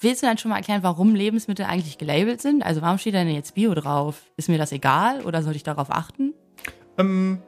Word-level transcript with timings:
willst 0.00 0.22
du 0.22 0.26
dann 0.26 0.38
schon 0.38 0.50
mal 0.50 0.58
erklären, 0.58 0.82
warum 0.82 1.14
Lebensmittel 1.14 1.66
eigentlich 1.66 1.98
gelabelt 1.98 2.40
sind? 2.40 2.62
Also 2.62 2.82
warum 2.82 2.98
steht 2.98 3.14
da 3.14 3.24
denn 3.24 3.34
jetzt 3.34 3.54
Bio 3.54 3.74
drauf? 3.74 4.22
Ist 4.36 4.48
mir 4.48 4.58
das 4.58 4.72
egal 4.72 5.22
oder 5.22 5.42
sollte 5.42 5.56
ich 5.56 5.64
darauf 5.64 5.90
achten? 5.90 6.34
Ähm, 6.98 7.42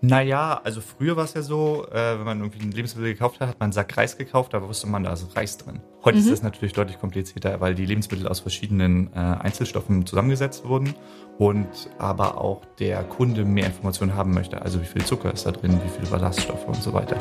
naja, 0.00 0.60
also 0.62 0.80
früher 0.80 1.16
war 1.16 1.24
es 1.24 1.34
ja 1.34 1.42
so, 1.42 1.86
äh, 1.90 2.18
wenn 2.18 2.24
man 2.24 2.40
irgendwie 2.40 2.64
ein 2.64 2.70
Lebensmittel 2.70 3.12
gekauft 3.12 3.40
hat, 3.40 3.48
hat 3.48 3.58
man 3.58 3.66
einen 3.66 3.72
Sack 3.72 3.96
Reis 3.96 4.16
gekauft, 4.16 4.54
da 4.54 4.62
wusste 4.62 4.86
man, 4.86 5.02
da 5.02 5.12
ist 5.12 5.36
Reis 5.36 5.58
drin. 5.58 5.80
Heute 6.04 6.18
mhm. 6.18 6.24
ist 6.24 6.30
das 6.30 6.42
natürlich 6.42 6.72
deutlich 6.72 7.00
komplizierter, 7.00 7.60
weil 7.60 7.74
die 7.74 7.84
Lebensmittel 7.84 8.28
aus 8.28 8.40
verschiedenen 8.40 9.12
äh, 9.12 9.18
Einzelstoffen 9.18 10.06
zusammengesetzt 10.06 10.64
wurden 10.64 10.94
und 11.38 11.90
aber 11.98 12.40
auch 12.40 12.64
der 12.78 13.02
Kunde 13.02 13.44
mehr 13.44 13.66
Informationen 13.66 14.14
haben 14.14 14.32
möchte. 14.32 14.62
Also 14.62 14.80
wie 14.80 14.86
viel 14.86 15.04
Zucker 15.04 15.32
ist 15.32 15.46
da 15.46 15.50
drin, 15.50 15.80
wie 15.84 15.88
viele 15.88 16.08
Ballaststoffe 16.08 16.66
und 16.68 16.80
so 16.80 16.92
weiter. 16.92 17.16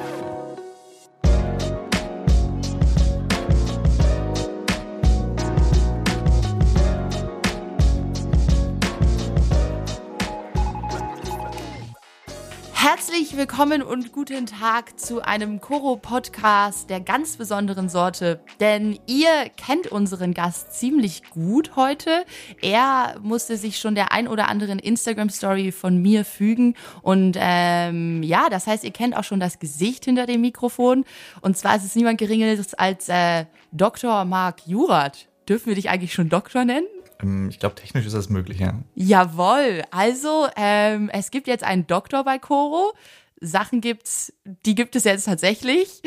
Herzlich 12.89 13.35
willkommen 13.35 13.81
und 13.81 14.13
guten 14.13 14.45
Tag 14.45 14.97
zu 14.97 15.21
einem 15.21 15.59
Koro-Podcast 15.59 16.89
der 16.89 17.01
ganz 17.01 17.35
besonderen 17.35 17.89
Sorte. 17.89 18.39
Denn 18.61 18.97
ihr 19.07 19.49
kennt 19.57 19.87
unseren 19.87 20.33
Gast 20.33 20.71
ziemlich 20.71 21.23
gut 21.31 21.75
heute. 21.75 22.23
Er 22.61 23.17
musste 23.21 23.57
sich 23.57 23.77
schon 23.77 23.93
der 23.93 24.13
ein 24.13 24.29
oder 24.29 24.47
anderen 24.47 24.79
Instagram-Story 24.79 25.73
von 25.73 26.01
mir 26.01 26.23
fügen. 26.23 26.75
Und 27.01 27.35
ähm, 27.37 28.23
ja, 28.23 28.47
das 28.49 28.67
heißt, 28.67 28.85
ihr 28.85 28.91
kennt 28.91 29.17
auch 29.17 29.25
schon 29.25 29.41
das 29.41 29.59
Gesicht 29.59 30.05
hinter 30.05 30.25
dem 30.25 30.39
Mikrofon. 30.39 31.03
Und 31.41 31.57
zwar 31.57 31.75
ist 31.75 31.83
es 31.83 31.93
niemand 31.93 32.19
Geringeres 32.19 32.73
als 32.73 33.09
äh, 33.09 33.47
Dr. 33.73 34.23
Marc 34.23 34.65
Jurat. 34.65 35.27
Dürfen 35.49 35.67
wir 35.67 35.75
dich 35.75 35.89
eigentlich 35.89 36.13
schon 36.13 36.29
Doktor 36.29 36.63
nennen? 36.63 36.87
Ähm, 37.21 37.49
ich 37.49 37.59
glaube, 37.59 37.75
technisch 37.75 38.05
ist 38.05 38.15
das 38.15 38.29
möglich, 38.29 38.59
ja. 38.59 38.79
Jawohl. 38.95 39.83
Also, 39.91 40.47
ähm, 40.55 41.09
es 41.09 41.31
gibt 41.31 41.47
jetzt 41.47 41.63
einen 41.63 41.87
Doktor 41.87 42.23
bei 42.23 42.39
Coro. 42.39 42.93
Sachen 43.39 43.81
gibt's, 43.81 44.33
die 44.65 44.73
gibt 44.73 44.95
es 44.95 45.03
jetzt 45.03 45.25
tatsächlich. 45.25 46.01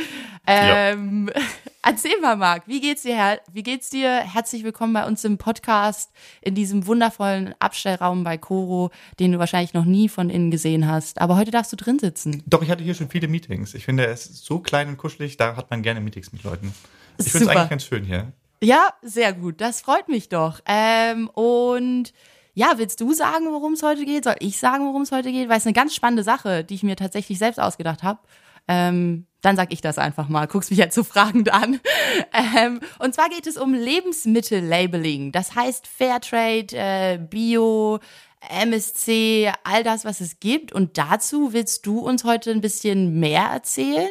Ähm, 0.47 1.31
ja. 1.33 1.43
Erzähl 1.83 2.21
mal, 2.21 2.37
Marc, 2.37 2.67
wie 2.67 2.81
geht's 2.81 3.03
dir? 3.03 3.41
Wie 3.53 3.63
geht's 3.63 3.89
dir? 3.89 4.11
Herzlich 4.11 4.65
willkommen 4.65 4.93
bei 4.93 5.07
uns 5.07 5.25
im 5.25 5.39
Podcast 5.39 6.11
in 6.43 6.55
diesem 6.55 6.87
wundervollen 6.87 7.55
Abstellraum 7.59 8.25
bei 8.25 8.37
Coro, 8.37 8.91
den 9.19 9.33
du 9.33 9.39
wahrscheinlich 9.39 9.75
noch 9.75 9.85
nie 9.85 10.09
von 10.09 10.29
innen 10.29 10.51
gesehen 10.51 10.89
hast. 10.89 11.21
Aber 11.21 11.37
heute 11.37 11.53
darfst 11.53 11.73
du 11.73 11.77
drin 11.77 11.99
sitzen. 11.99 12.43
Doch, 12.47 12.63
ich 12.63 12.71
hatte 12.71 12.83
hier 12.83 12.95
schon 12.95 13.09
viele 13.09 13.29
Meetings. 13.29 13.75
Ich 13.75 13.85
finde, 13.85 14.07
es 14.07 14.27
ist 14.27 14.45
so 14.45 14.59
klein 14.59 14.89
und 14.89 14.97
kuschelig, 14.97 15.37
da 15.37 15.57
hat 15.57 15.71
man 15.71 15.83
gerne 15.83 16.01
Meetings 16.01 16.33
mit 16.33 16.43
Leuten. 16.43 16.75
Ich 17.19 17.31
finde 17.31 17.47
es 17.47 17.57
eigentlich 17.57 17.71
ganz 17.71 17.85
schön 17.85 18.05
hier. 18.05 18.33
Ja, 18.63 18.91
sehr 19.03 19.33
gut. 19.33 19.61
Das 19.61 19.81
freut 19.81 20.09
mich 20.09 20.29
doch. 20.29 20.61
Ähm, 20.67 21.29
und 21.31 22.13
ja, 22.53 22.75
willst 22.77 23.01
du 23.01 23.15
sagen, 23.15 23.47
worum 23.53 23.73
es 23.73 23.83
heute 23.83 24.05
geht? 24.05 24.25
Soll 24.25 24.37
ich 24.41 24.59
sagen, 24.59 24.85
worum 24.87 25.03
es 25.03 25.13
heute 25.13 25.33
geht? 25.33 25.49
Weil 25.49 25.59
es 25.59 25.67
eine 25.67 25.73
ganz 25.73 25.95
spannende 25.95 26.23
Sache, 26.23 26.63
die 26.63 26.75
ich 26.75 26.83
mir 26.83 26.97
tatsächlich 26.97 27.39
selbst 27.39 27.59
ausgedacht 27.59 28.03
habe. 28.03 28.21
Ähm, 28.69 29.27
dann 29.41 29.57
sag 29.57 29.73
ich 29.73 29.81
das 29.81 29.97
einfach 29.97 30.29
mal. 30.29 30.47
Guckst 30.47 30.71
mich 30.71 30.79
jetzt 30.79 30.95
so 30.95 31.05
fragend 31.05 31.53
an. 31.53 31.81
Ähm, 32.33 32.81
und 32.99 33.15
zwar 33.15 33.29
geht 33.29 33.47
es 33.47 33.57
um 33.57 33.73
Lebensmittellabeling. 33.73 35.33
Das 35.33 35.55
heißt 35.55 35.87
Fairtrade, 35.87 36.77
äh, 36.77 37.19
Bio, 37.19 38.01
MSC, 38.49 39.53
all 39.65 39.85
das, 39.85 40.05
was 40.05 40.21
es 40.21 40.41
gibt. 40.41 40.73
Und 40.73 40.99
dazu 40.99 41.53
willst 41.53 41.87
du 41.87 42.01
uns 42.01 42.25
heute 42.25 42.51
ein 42.51 42.61
bisschen 42.61 43.21
mehr 43.21 43.45
erzählen. 43.45 44.11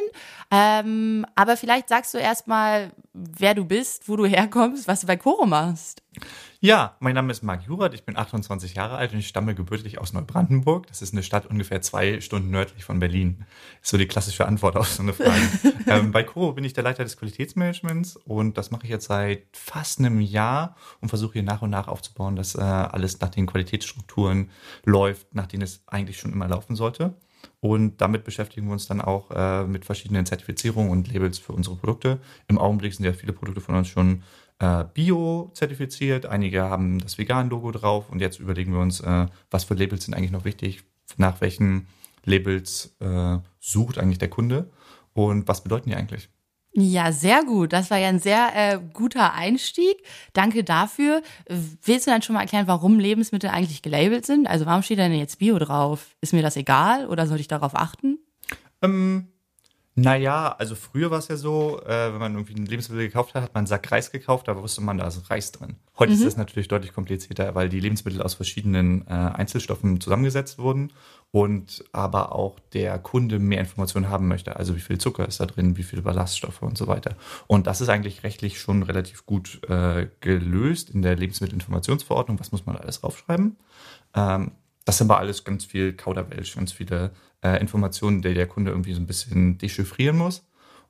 Ähm, 0.52 1.28
aber 1.36 1.58
vielleicht 1.58 1.89
sagst 1.89 2.14
du 2.16 2.17
erstmal, 2.17 2.92
wer 3.14 3.53
du 3.53 3.66
bist, 3.66 4.09
wo 4.09 4.16
du 4.16 4.25
herkommst, 4.25 4.88
was 4.88 5.02
du 5.02 5.08
bei 5.08 5.16
Coro 5.16 5.45
machst. 5.45 6.02
Ja, 6.59 6.97
mein 7.00 7.14
Name 7.14 7.31
ist 7.31 7.44
Marc 7.44 7.64
Jurat, 7.67 7.94
ich 7.94 8.03
bin 8.03 8.17
28 8.17 8.73
Jahre 8.73 8.97
alt 8.97 9.14
und 9.14 9.19
ich 9.19 9.28
stamme 9.28 9.53
gebürtig 9.53 10.00
aus 10.00 10.11
Neubrandenburg. 10.11 10.88
Das 10.88 11.03
ist 11.03 11.14
eine 11.14 11.22
Stadt 11.22 11.45
ungefähr 11.45 11.81
zwei 11.81 12.19
Stunden 12.19 12.50
nördlich 12.50 12.84
von 12.84 13.00
Berlin. 13.00 13.46
Ist 13.81 13.91
so 13.91 13.97
die 13.97 14.07
klassische 14.07 14.47
Antwort 14.47 14.75
auf 14.75 14.90
so 14.90 15.03
eine 15.03 15.13
Frage. 15.13 15.40
ähm, 15.88 16.12
bei 16.12 16.24
Coro 16.24 16.53
bin 16.53 16.63
ich 16.63 16.74
der 16.74 16.84
Leiter 16.84 17.03
des 17.03 17.16
Qualitätsmanagements 17.16 18.18
und 18.18 18.57
das 18.57 18.72
mache 18.72 18.85
ich 18.85 18.90
jetzt 18.90 19.06
seit 19.06 19.44
fast 19.53 20.00
einem 20.00 20.19
Jahr 20.19 20.75
und 21.00 21.09
versuche 21.09 21.34
hier 21.34 21.44
nach 21.44 21.62
und 21.62 21.69
nach 21.69 21.88
aufzubauen, 21.88 22.35
dass 22.35 22.56
äh, 22.56 22.59
alles 22.59 23.22
nach 23.22 23.29
den 23.29 23.45
Qualitätsstrukturen 23.45 24.50
läuft, 24.84 25.35
nach 25.35 25.45
denen 25.45 25.62
es 25.62 25.84
eigentlich 25.85 26.19
schon 26.19 26.34
immer 26.34 26.47
laufen 26.47 26.75
sollte. 26.75 27.13
Und 27.62 28.00
damit 28.00 28.24
beschäftigen 28.24 28.68
wir 28.68 28.74
uns 28.74 28.88
dann 28.88 29.02
auch 29.02 29.31
äh, 29.31 29.66
mit 29.66 29.84
verschiedenen 29.86 30.25
Zertifizierungen 30.25 30.92
und 30.92 31.12
Labels 31.12 31.40
für 31.40 31.52
unsere 31.52 31.75
Produkte. 31.75 32.20
Im 32.47 32.58
Augenblick 32.58 32.94
sind 32.94 33.06
ja 33.06 33.14
viele 33.14 33.34
Produkte 33.34 33.59
von 33.59 33.75
uns 33.75 33.90
schon 33.90 34.24
äh, 34.59 34.86
Bio-zertifiziert, 34.94 36.25
einige 36.25 36.64
haben 36.64 37.00
das 37.00 37.18
Vegan-Logo 37.18 37.72
drauf 37.72 38.09
und 38.09 38.19
jetzt 38.19 38.40
überlegen 38.40 38.74
wir 38.74 38.80
uns, 38.80 39.00
äh, 39.02 39.25
was 39.52 39.64
für 39.64 39.74
Labels 39.74 40.06
sind 40.06 40.14
eigentlich 40.14 40.31
noch 40.31 40.46
wichtig, 40.46 40.84
nach 41.18 41.42
welchen 41.42 41.88
Labels 42.25 42.96
äh, 43.00 43.38
sucht 43.59 43.98
eigentlich 43.98 44.19
der 44.19 44.30
Kunde 44.30 44.69
und 45.14 45.48
was 45.48 45.64
bedeuten 45.64 45.90
die 45.90 45.96
eigentlich? 45.96 46.30
Ja, 46.74 47.12
sehr 47.12 47.44
gut. 47.44 47.74
Das 47.74 47.90
war 47.90 47.97
ja 47.97 48.09
ein 48.09 48.19
sehr 48.19 48.52
äh, 48.53 48.80
guter 48.94 49.34
Einstieg. 49.34 49.97
Danke 50.34 50.63
dafür. 50.63 51.24
Willst 51.47 52.06
du 52.06 52.12
dann 52.12 52.22
schon 52.22 52.35
mal 52.35 52.41
erklären, 52.41 52.68
warum 52.68 53.00
Lebensmittel 53.00 53.50
eigentlich 53.50 53.81
gelabelt 53.81 54.25
sind? 54.25 54.47
Also 54.47 54.66
warum 54.66 54.84
steht 54.84 55.00
denn 55.00 55.13
jetzt 55.13 55.40
Bio 55.40 55.57
drauf? 55.57 56.16
Ist 56.22 56.34
mir 56.34 56.44
das 56.44 56.56
egal 56.57 57.07
oder 57.07 57.25
sollte 57.25 57.41
ich 57.41 57.47
darauf 57.47 57.75
achten? 57.75 58.19
Ähm, 58.81 59.30
naja, 59.95 60.55
also 60.57 60.75
früher 60.75 61.11
war 61.11 61.19
es 61.19 61.27
ja 61.27 61.35
so, 61.35 61.81
äh, 61.83 62.13
wenn 62.13 62.19
man 62.19 62.33
irgendwie 62.33 62.53
ein 62.53 62.66
Lebensmittel 62.66 63.07
gekauft 63.07 63.33
hat, 63.33 63.44
hat 63.44 63.53
man 63.53 63.61
einen 63.61 63.67
Sack 63.67 63.91
Reis 63.91 64.11
gekauft, 64.11 64.47
da 64.47 64.55
wusste 64.55 64.81
man, 64.81 64.97
da 64.97 65.07
ist 65.07 65.29
Reis 65.29 65.51
drin. 65.51 65.75
Heute 65.97 66.11
mhm. 66.11 66.17
ist 66.17 66.25
das 66.25 66.38
natürlich 66.38 66.67
deutlich 66.67 66.94
komplizierter, 66.94 67.53
weil 67.55 67.69
die 67.69 67.79
Lebensmittel 67.79 68.22
aus 68.22 68.35
verschiedenen 68.35 69.05
äh, 69.07 69.11
Einzelstoffen 69.11 70.00
zusammengesetzt 70.00 70.57
wurden 70.57 70.94
und 71.31 71.83
aber 71.91 72.33
auch 72.33 72.59
der 72.73 72.97
Kunde 73.00 73.39
mehr 73.39 73.59
Informationen 73.59 74.09
haben 74.09 74.27
möchte. 74.27 74.55
Also 74.55 74.75
wie 74.75 74.81
viel 74.81 74.97
Zucker 75.00 75.27
ist 75.27 75.39
da 75.39 75.45
drin, 75.45 75.75
wie 75.75 75.83
viele 75.83 76.01
Ballaststoffe 76.01 76.61
und 76.61 76.77
so 76.77 76.88
weiter. 76.88 77.16
Und 77.47 77.67
das 77.67 77.81
ist 77.81 77.89
eigentlich 77.89 78.23
rechtlich 78.23 78.59
schon 78.59 78.83
relativ 78.83 79.25
gut 79.25 79.61
äh, 79.69 80.07
gelöst 80.21 80.89
in 80.91 81.01
der 81.01 81.16
Lebensmittelinformationsverordnung. 81.16 82.39
Was 82.39 82.51
muss 82.51 82.66
man 82.66 82.77
alles 82.77 83.01
draufschreiben? 83.01 83.57
Ähm, 84.16 84.51
das 84.85 84.95
ist 84.95 85.01
aber 85.01 85.19
alles 85.19 85.44
ganz 85.44 85.66
viel 85.66 85.94
Kauderwelsch, 85.94 86.56
ganz 86.56 86.71
viele 86.71 87.11
äh, 87.44 87.59
Informationen, 87.59 88.22
die 88.22 88.33
der 88.33 88.47
Kunde 88.47 88.72
irgendwie 88.72 88.94
so 88.94 89.00
ein 89.00 89.07
bisschen 89.07 89.57
dechiffrieren 89.57 90.17
muss. 90.17 90.45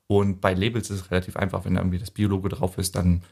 Und 0.06 0.40
bei 0.40 0.54
Labels 0.54 0.90
ist 0.90 1.00
es 1.00 1.10
relativ 1.10 1.36
einfach, 1.36 1.64
wenn 1.64 1.74
da 1.74 1.80
irgendwie 1.80 1.98
das 1.98 2.10
Biologo 2.10 2.48
drauf 2.48 2.78
ist, 2.78 2.96
dann 2.96 3.22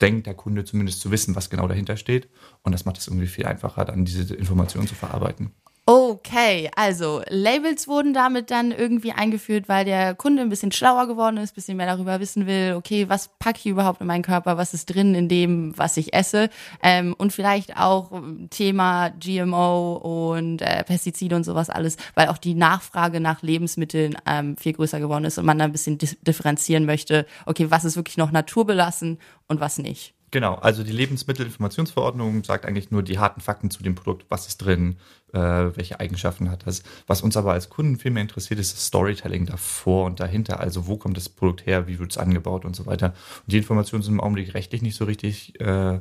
denkt 0.00 0.26
der 0.26 0.34
Kunde 0.34 0.64
zumindest 0.64 1.00
zu 1.00 1.10
wissen, 1.10 1.36
was 1.36 1.50
genau 1.50 1.68
dahinter 1.68 1.96
steht. 1.96 2.28
Und 2.62 2.72
das 2.72 2.84
macht 2.84 2.98
es 2.98 3.06
irgendwie 3.06 3.26
viel 3.26 3.46
einfacher, 3.46 3.84
dann 3.84 4.04
diese 4.04 4.34
Informationen 4.34 4.88
zu 4.88 4.94
verarbeiten. 4.94 5.52
Okay, 5.86 6.70
also 6.76 7.20
Labels 7.28 7.86
wurden 7.86 8.14
damit 8.14 8.50
dann 8.50 8.72
irgendwie 8.72 9.12
eingeführt, 9.12 9.68
weil 9.68 9.84
der 9.84 10.14
Kunde 10.14 10.40
ein 10.40 10.48
bisschen 10.48 10.72
schlauer 10.72 11.06
geworden 11.06 11.36
ist, 11.36 11.52
ein 11.52 11.54
bisschen 11.56 11.76
mehr 11.76 11.84
darüber 11.86 12.20
wissen 12.20 12.46
will, 12.46 12.72
okay, 12.74 13.10
was 13.10 13.28
packe 13.38 13.58
ich 13.58 13.66
überhaupt 13.66 14.00
in 14.00 14.06
meinen 14.06 14.22
Körper, 14.22 14.56
was 14.56 14.72
ist 14.72 14.86
drin 14.86 15.14
in 15.14 15.28
dem, 15.28 15.76
was 15.76 15.98
ich 15.98 16.14
esse 16.14 16.48
ähm, 16.82 17.14
und 17.18 17.34
vielleicht 17.34 17.76
auch 17.76 18.12
Thema 18.48 19.10
GMO 19.10 20.32
und 20.32 20.62
äh, 20.62 20.84
Pestizide 20.84 21.36
und 21.36 21.44
sowas 21.44 21.68
alles, 21.68 21.98
weil 22.14 22.28
auch 22.28 22.38
die 22.38 22.54
Nachfrage 22.54 23.20
nach 23.20 23.42
Lebensmitteln 23.42 24.16
ähm, 24.26 24.56
viel 24.56 24.72
größer 24.72 25.00
geworden 25.00 25.26
ist 25.26 25.36
und 25.36 25.44
man 25.44 25.58
da 25.58 25.66
ein 25.66 25.72
bisschen 25.72 25.98
differenzieren 25.98 26.86
möchte, 26.86 27.26
okay, 27.44 27.70
was 27.70 27.84
ist 27.84 27.96
wirklich 27.96 28.16
noch 28.16 28.32
naturbelassen 28.32 29.18
und 29.48 29.60
was 29.60 29.76
nicht. 29.76 30.14
Genau, 30.34 30.56
also 30.56 30.82
die 30.82 30.90
Lebensmittelinformationsverordnung 30.90 32.42
sagt 32.42 32.66
eigentlich 32.66 32.90
nur 32.90 33.04
die 33.04 33.20
harten 33.20 33.40
Fakten 33.40 33.70
zu 33.70 33.84
dem 33.84 33.94
Produkt, 33.94 34.26
was 34.30 34.48
ist 34.48 34.56
drin, 34.56 34.96
äh, 35.32 35.38
welche 35.38 36.00
Eigenschaften 36.00 36.50
hat 36.50 36.66
das. 36.66 36.82
Was 37.06 37.22
uns 37.22 37.36
aber 37.36 37.52
als 37.52 37.68
Kunden 37.68 37.98
viel 37.98 38.10
mehr 38.10 38.22
interessiert, 38.22 38.58
ist 38.58 38.72
das 38.72 38.84
Storytelling 38.84 39.46
davor 39.46 40.06
und 40.06 40.18
dahinter. 40.18 40.58
Also 40.58 40.88
wo 40.88 40.96
kommt 40.96 41.16
das 41.16 41.28
Produkt 41.28 41.66
her, 41.66 41.86
wie 41.86 42.00
wird 42.00 42.10
es 42.10 42.18
angebaut 42.18 42.64
und 42.64 42.74
so 42.74 42.84
weiter. 42.84 43.14
Und 43.44 43.52
die 43.52 43.58
Informationen 43.58 44.02
sind 44.02 44.14
im 44.14 44.20
Augenblick 44.20 44.54
rechtlich 44.54 44.82
nicht 44.82 44.96
so 44.96 45.04
richtig 45.04 45.60
äh, 45.60 46.00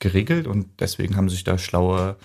geregelt 0.00 0.46
und 0.46 0.66
deswegen 0.78 1.16
haben 1.16 1.30
sich 1.30 1.42
da 1.42 1.56
schlaue 1.56 2.16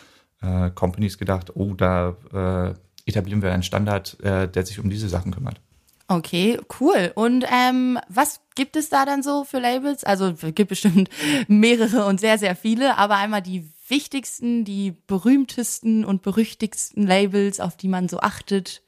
äh, 0.42 0.70
Companies 0.72 1.18
gedacht, 1.18 1.56
oh, 1.56 1.76
da 1.76 2.18
äh, 2.34 3.10
etablieren 3.10 3.42
wir 3.42 3.54
einen 3.54 3.64
Standard, 3.64 4.20
äh, 4.22 4.50
der 4.50 4.66
sich 4.66 4.82
um 4.82 4.90
diese 4.90 5.08
Sachen 5.08 5.32
kümmert. 5.32 5.62
Okay, 6.10 6.58
cool. 6.80 7.12
Und 7.16 7.46
ähm, 7.52 8.00
was 8.08 8.40
gibt 8.56 8.78
es 8.78 8.88
da 8.88 9.06
dann 9.06 9.24
so 9.24 9.44
für 9.44 9.60
Labels? 9.60 10.06
Also 10.06 10.28
es 10.28 10.56
gibt 10.56 10.70
bestimmt 10.70 11.10
mehrere 11.50 12.06
und 12.06 12.20
sehr, 12.22 12.38
sehr 12.38 12.56
viele, 12.56 12.98
aber 12.98 13.16
einmal 13.16 13.42
die 13.42 13.70
wichtigsten, 13.90 14.64
die 14.64 14.96
berühmtesten 15.08 16.06
und 16.06 16.22
berüchtigsten 16.22 17.06
Labels, 17.06 17.60
auf 17.60 17.76
die 17.76 17.90
man 17.90 18.08
so 18.08 18.20
achtet. 18.20 18.82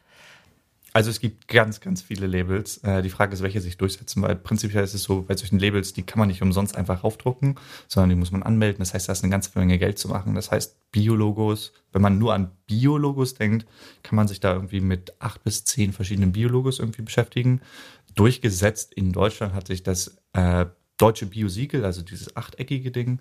Also 0.92 1.12
es 1.12 1.20
gibt 1.20 1.48
ganz, 1.48 1.82
ganz 1.82 2.02
viele 2.02 2.26
Labels. 2.26 2.78
Äh, 2.80 3.02
die 3.02 3.10
Frage 3.10 3.34
ist, 3.34 3.44
welche 3.44 3.62
sich 3.62 3.78
durchsetzen, 3.78 4.22
weil 4.24 4.36
prinzipiell 4.36 4.84
ist 4.84 4.96
es 4.96 5.04
so, 5.04 5.22
bei 5.22 5.36
solchen 5.36 5.60
Labels, 5.60 5.94
die 5.94 6.04
kann 6.04 6.18
man 6.20 6.28
nicht 6.28 6.42
umsonst 6.42 6.76
einfach 6.76 7.04
aufdrucken, 7.04 7.56
sondern 7.88 8.10
die 8.10 8.16
muss 8.16 8.32
man 8.32 8.42
anmelden. 8.42 8.80
Das 8.80 8.94
heißt, 8.94 9.08
da 9.08 9.14
ist 9.14 9.24
eine 9.24 9.32
ganze 9.32 9.52
Menge 9.58 9.78
Geld 9.78 10.00
zu 10.00 10.08
machen. 10.08 10.34
Das 10.34 10.52
heißt, 10.52 10.92
Biologos, 10.92 11.74
wenn 11.92 12.02
man 12.02 12.18
nur 12.18 12.34
an 12.34 12.52
Biologos 12.66 13.36
denkt, 13.36 13.68
kann 14.02 14.16
man 14.16 14.28
sich 14.28 14.40
da 14.40 14.54
irgendwie 14.54 14.82
mit 14.82 15.14
acht 15.20 15.44
bis 15.44 15.64
zehn 15.64 15.94
verschiedenen 15.94 16.32
Biologos 16.32 16.80
irgendwie 16.80 17.04
beschäftigen. 17.04 17.62
Durchgesetzt 18.16 18.94
in 18.94 19.12
Deutschland 19.12 19.54
hat 19.54 19.68
sich 19.68 19.84
das 19.84 20.18
äh, 20.34 20.66
deutsche 21.00 21.26
Biosiegel, 21.26 21.84
also 21.86 22.04
dieses 22.04 22.36
achteckige 22.36 22.92
Ding, 22.92 23.20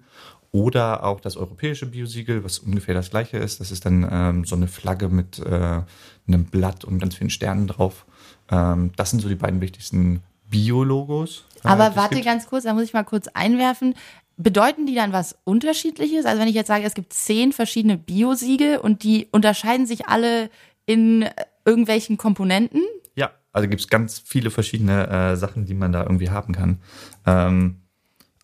oder 0.53 1.05
auch 1.05 1.21
das 1.21 1.37
europäische 1.37 1.87
Biosiegel, 1.87 2.45
was 2.45 2.59
ungefähr 2.59 2.95
das 2.95 3.11
gleiche 3.11 3.39
ist. 3.39 3.61
Das 3.61 3.71
ist 3.71 3.87
dann 3.87 4.07
ähm, 4.11 4.45
so 4.45 4.57
eine 4.57 4.67
Flagge 4.67 5.09
mit 5.09 5.39
äh, 5.39 5.83
einem 6.27 6.45
Blatt 6.51 6.85
und 6.85 6.99
ganz 6.99 7.15
vielen 7.15 7.31
Sternen 7.31 7.67
drauf. 7.67 8.05
Ähm, 8.51 8.93
das 8.97 9.11
sind 9.11 9.21
so 9.21 9.29
die 9.29 9.35
beiden 9.35 9.61
wichtigsten 9.61 10.23
Bio-Logos. 10.51 11.45
Äh, 11.65 11.69
Aber 11.69 11.97
warte 11.97 12.17
gibt. 12.17 12.27
ganz 12.27 12.47
kurz, 12.47 12.65
da 12.65 12.75
muss 12.75 12.85
ich 12.85 12.93
mal 12.93 13.05
kurz 13.05 13.29
einwerfen. 13.29 13.95
Bedeuten 14.37 14.87
die 14.87 14.95
dann 14.95 15.13
was 15.13 15.37
Unterschiedliches? 15.45 16.25
Also 16.25 16.41
wenn 16.41 16.49
ich 16.49 16.55
jetzt 16.55 16.69
sage, 16.69 16.85
es 16.85 16.95
gibt 16.95 17.13
zehn 17.13 17.53
verschiedene 17.53 17.99
Biosiegel 17.99 18.79
und 18.79 19.03
die 19.03 19.29
unterscheiden 19.33 19.87
sich 19.87 20.07
alle 20.07 20.51
in 20.87 21.29
irgendwelchen 21.65 22.17
Komponenten? 22.17 22.83
Also 23.59 23.69
gibt 23.69 23.81
es 23.81 23.89
ganz 23.89 24.21
viele 24.21 24.53
verschiedene 24.53 25.09
äh, 25.09 25.37
Sachen, 25.37 25.65
die 25.65 25.75
man 25.75 25.91
da 25.91 26.05
irgendwie 26.05 26.31
haben 26.31 26.55
kann. 26.55 26.79
Ähm, 27.27 27.81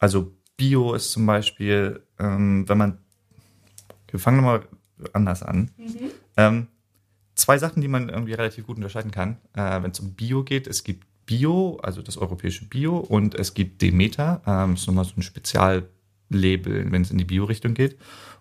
also 0.01 0.35
Bio 0.57 0.93
ist 0.93 1.13
zum 1.13 1.25
Beispiel, 1.25 2.03
ähm, 2.19 2.69
wenn 2.69 2.79
man, 2.79 2.99
wir 4.11 4.19
fangen 4.19 4.39
nochmal 4.39 4.67
anders 5.13 5.45
an. 5.45 5.71
Mhm. 5.77 6.11
Ähm, 6.37 6.67
zwei 7.37 7.59
Sachen, 7.59 7.81
die 7.81 7.87
man 7.87 8.09
irgendwie 8.09 8.33
relativ 8.33 8.67
gut 8.67 8.75
unterscheiden 8.75 9.13
kann, 9.13 9.37
äh, 9.53 9.85
wenn 9.85 9.93
es 9.93 10.01
um 10.01 10.15
Bio 10.15 10.43
geht. 10.43 10.67
Es 10.67 10.83
gibt 10.83 11.07
Bio, 11.27 11.79
also 11.81 12.03
das 12.03 12.19
europäische 12.19 12.65
Bio, 12.65 12.97
und 12.97 13.37
es 13.37 13.55
gibt 13.55 13.83
Demeter. 13.83 14.43
Ähm, 14.47 14.73
das 14.73 14.81
ist 14.81 14.87
nochmal 14.89 15.05
so 15.05 15.13
ein 15.17 15.23
Speziallabel, 15.23 16.91
wenn 16.91 17.03
es 17.03 17.13
in 17.13 17.19
die 17.19 17.25
Bio-Richtung 17.25 17.75
geht. 17.75 17.97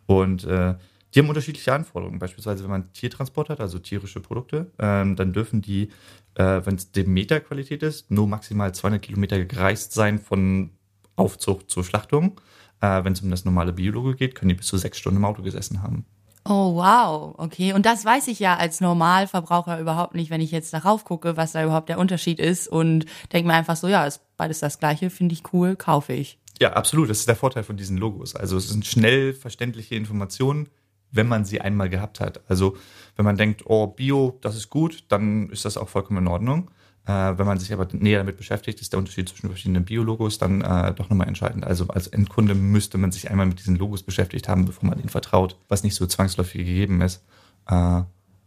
Und 0.07 0.43
äh, 0.45 0.73
die 1.13 1.19
haben 1.19 1.29
unterschiedliche 1.29 1.73
Anforderungen. 1.73 2.19
Beispielsweise, 2.19 2.63
wenn 2.63 2.71
man 2.71 2.93
Tiertransport 2.93 3.49
hat, 3.49 3.59
also 3.59 3.79
tierische 3.79 4.19
Produkte, 4.19 4.71
ähm, 4.79 5.15
dann 5.15 5.33
dürfen 5.33 5.61
die, 5.61 5.89
äh, 6.35 6.61
wenn 6.63 6.75
es 6.75 6.91
Demeter-Qualität 6.91 7.83
ist, 7.83 8.09
nur 8.09 8.27
maximal 8.27 8.73
200 8.73 9.01
Kilometer 9.01 9.43
gereist 9.45 9.93
sein 9.93 10.19
von 10.19 10.71
Aufzucht 11.15 11.69
zur 11.69 11.83
Schlachtung. 11.83 12.39
Äh, 12.81 13.03
Wenn 13.03 13.13
es 13.13 13.21
um 13.21 13.29
das 13.29 13.45
normale 13.45 13.73
Biologe 13.73 14.15
geht, 14.15 14.35
können 14.35 14.49
die 14.49 14.55
bis 14.55 14.67
zu 14.67 14.77
sechs 14.77 14.97
Stunden 14.97 15.17
im 15.17 15.25
Auto 15.25 15.43
gesessen 15.43 15.83
haben. 15.83 16.05
Oh, 16.45 16.75
wow. 16.75 17.35
Okay. 17.37 17.71
Und 17.71 17.85
das 17.85 18.03
weiß 18.03 18.27
ich 18.27 18.39
ja 18.39 18.57
als 18.57 18.81
Normalverbraucher 18.81 19.79
überhaupt 19.79 20.15
nicht, 20.15 20.29
wenn 20.29 20.41
ich 20.41 20.51
jetzt 20.51 20.73
darauf 20.73 21.05
gucke, 21.05 21.37
was 21.37 21.53
da 21.53 21.63
überhaupt 21.63 21.87
der 21.87 21.99
Unterschied 21.99 22.39
ist 22.39 22.67
und 22.67 23.05
denke 23.31 23.47
mir 23.47 23.53
einfach 23.53 23.77
so, 23.77 23.87
ja, 23.87 24.05
ist 24.05 24.21
beides 24.35 24.59
das 24.59 24.79
Gleiche, 24.79 25.09
finde 25.09 25.33
ich 25.33 25.53
cool, 25.53 25.77
kaufe 25.77 26.11
ich. 26.11 26.39
Ja, 26.59 26.73
absolut. 26.73 27.09
Das 27.09 27.19
ist 27.19 27.27
der 27.27 27.37
Vorteil 27.37 27.63
von 27.63 27.77
diesen 27.77 27.97
Logos. 27.97 28.35
Also 28.35 28.57
es 28.57 28.67
sind 28.67 28.85
schnell 28.85 29.33
verständliche 29.33 29.95
Informationen, 29.95 30.67
wenn 31.13 31.27
man 31.27 31.45
sie 31.45 31.61
einmal 31.61 31.89
gehabt 31.89 32.19
hat. 32.19 32.41
Also 32.49 32.75
wenn 33.15 33.23
man 33.23 33.37
denkt, 33.37 33.63
oh, 33.65 33.87
Bio, 33.87 34.37
das 34.41 34.55
ist 34.55 34.69
gut, 34.69 35.05
dann 35.07 35.49
ist 35.49 35.63
das 35.63 35.77
auch 35.77 35.87
vollkommen 35.87 36.19
in 36.19 36.27
Ordnung. 36.27 36.71
Äh, 37.05 37.37
wenn 37.37 37.45
man 37.45 37.59
sich 37.59 37.71
aber 37.71 37.87
näher 37.91 38.19
damit 38.19 38.37
beschäftigt, 38.37 38.81
ist 38.81 38.93
der 38.93 38.99
Unterschied 38.99 39.29
zwischen 39.29 39.47
verschiedenen 39.47 39.85
Biologos 39.85 40.37
dann 40.37 40.61
äh, 40.61 40.93
doch 40.93 41.09
nochmal 41.09 41.27
entscheidend. 41.27 41.65
Also 41.65 41.87
als 41.87 42.07
Endkunde 42.07 42.55
müsste 42.55 42.97
man 42.97 43.11
sich 43.11 43.29
einmal 43.29 43.45
mit 43.45 43.59
diesen 43.59 43.75
Logos 43.75 44.03
beschäftigt 44.03 44.47
haben, 44.47 44.65
bevor 44.65 44.89
man 44.89 44.99
ihnen 44.99 45.09
vertraut, 45.09 45.57
was 45.67 45.83
nicht 45.83 45.95
so 45.95 46.05
zwangsläufig 46.07 46.65
gegeben 46.65 47.01
ist. 47.01 47.23
Äh, 47.67 48.01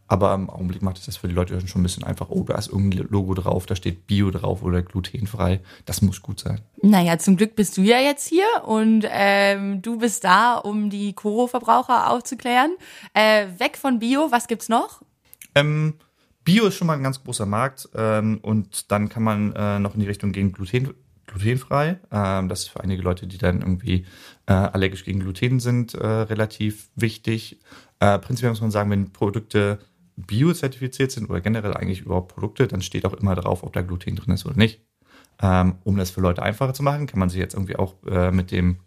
aber 0.08 0.34
im 0.34 0.48
Augenblick 0.48 0.82
macht 0.82 0.98
es 0.98 1.06
das 1.06 1.16
für 1.16 1.28
die 1.28 1.34
Leute 1.34 1.66
schon 1.66 1.80
ein 1.80 1.82
bisschen 1.82 2.04
einfach, 2.04 2.28
oh, 2.30 2.44
da 2.44 2.56
ist 2.56 2.68
irgendein 2.68 3.08
Logo 3.08 3.34
drauf, 3.34 3.66
da 3.66 3.74
steht 3.74 4.06
Bio 4.06 4.30
drauf 4.30 4.62
oder 4.62 4.82
glutenfrei. 4.82 5.60
Das 5.84 6.02
muss 6.02 6.22
gut 6.22 6.40
sein. 6.40 6.60
Naja, 6.82 7.18
zum 7.18 7.36
Glück 7.36 7.56
bist 7.56 7.76
du 7.76 7.82
ja 7.82 7.98
jetzt 7.98 8.28
hier 8.28 8.46
und 8.64 9.04
ähm, 9.08 9.82
du 9.82 9.98
bist 9.98 10.24
da, 10.24 10.54
um 10.54 10.90
die 10.90 11.12
Koro-Verbraucher 11.12 12.10
aufzuklären. 12.10 12.76
Äh, 13.14 13.46
weg 13.58 13.76
von 13.76 13.98
Bio, 13.98 14.30
was 14.30 14.46
gibt's 14.46 14.68
noch? 14.68 15.02
Ähm, 15.54 15.94
Bio 16.44 16.66
ist 16.66 16.76
schon 16.76 16.86
mal 16.86 16.94
ein 16.94 17.02
ganz 17.02 17.22
großer 17.24 17.46
Markt 17.46 17.88
ähm, 17.96 18.38
und 18.42 18.92
dann 18.92 19.08
kann 19.08 19.24
man 19.24 19.52
äh, 19.54 19.80
noch 19.80 19.94
in 19.94 20.00
die 20.00 20.06
Richtung 20.06 20.30
gehen 20.30 20.52
Gluten, 20.52 20.94
glutenfrei. 21.26 21.98
Ähm, 22.12 22.48
das 22.48 22.60
ist 22.60 22.68
für 22.68 22.80
einige 22.80 23.02
Leute, 23.02 23.26
die 23.26 23.38
dann 23.38 23.62
irgendwie 23.62 24.06
äh, 24.46 24.52
allergisch 24.52 25.04
gegen 25.04 25.18
Gluten 25.18 25.58
sind, 25.58 25.94
äh, 25.94 26.06
relativ 26.06 26.90
wichtig. 26.94 27.58
Äh, 27.98 28.20
prinzipiell 28.20 28.50
muss 28.50 28.60
man 28.60 28.70
sagen, 28.70 28.90
wenn 28.90 29.12
Produkte 29.12 29.80
biozertifiziert 30.16 31.12
sind 31.12 31.28
oder 31.28 31.40
generell 31.40 31.74
eigentlich 31.74 32.00
überhaupt 32.00 32.34
Produkte, 32.34 32.66
dann 32.66 32.82
steht 32.82 33.04
auch 33.04 33.12
immer 33.12 33.34
drauf, 33.34 33.62
ob 33.62 33.72
da 33.72 33.82
Gluten 33.82 34.16
drin 34.16 34.34
ist 34.34 34.46
oder 34.46 34.56
nicht. 34.56 34.80
Ähm, 35.40 35.76
um 35.84 35.96
das 35.96 36.10
für 36.10 36.20
Leute 36.20 36.42
einfacher 36.42 36.72
zu 36.72 36.82
machen, 36.82 37.06
kann 37.06 37.20
man 37.20 37.28
sich 37.28 37.38
jetzt 37.38 37.54
irgendwie 37.54 37.76
auch 37.76 37.94
äh, 38.06 38.30
mit 38.30 38.50
dem 38.50 38.78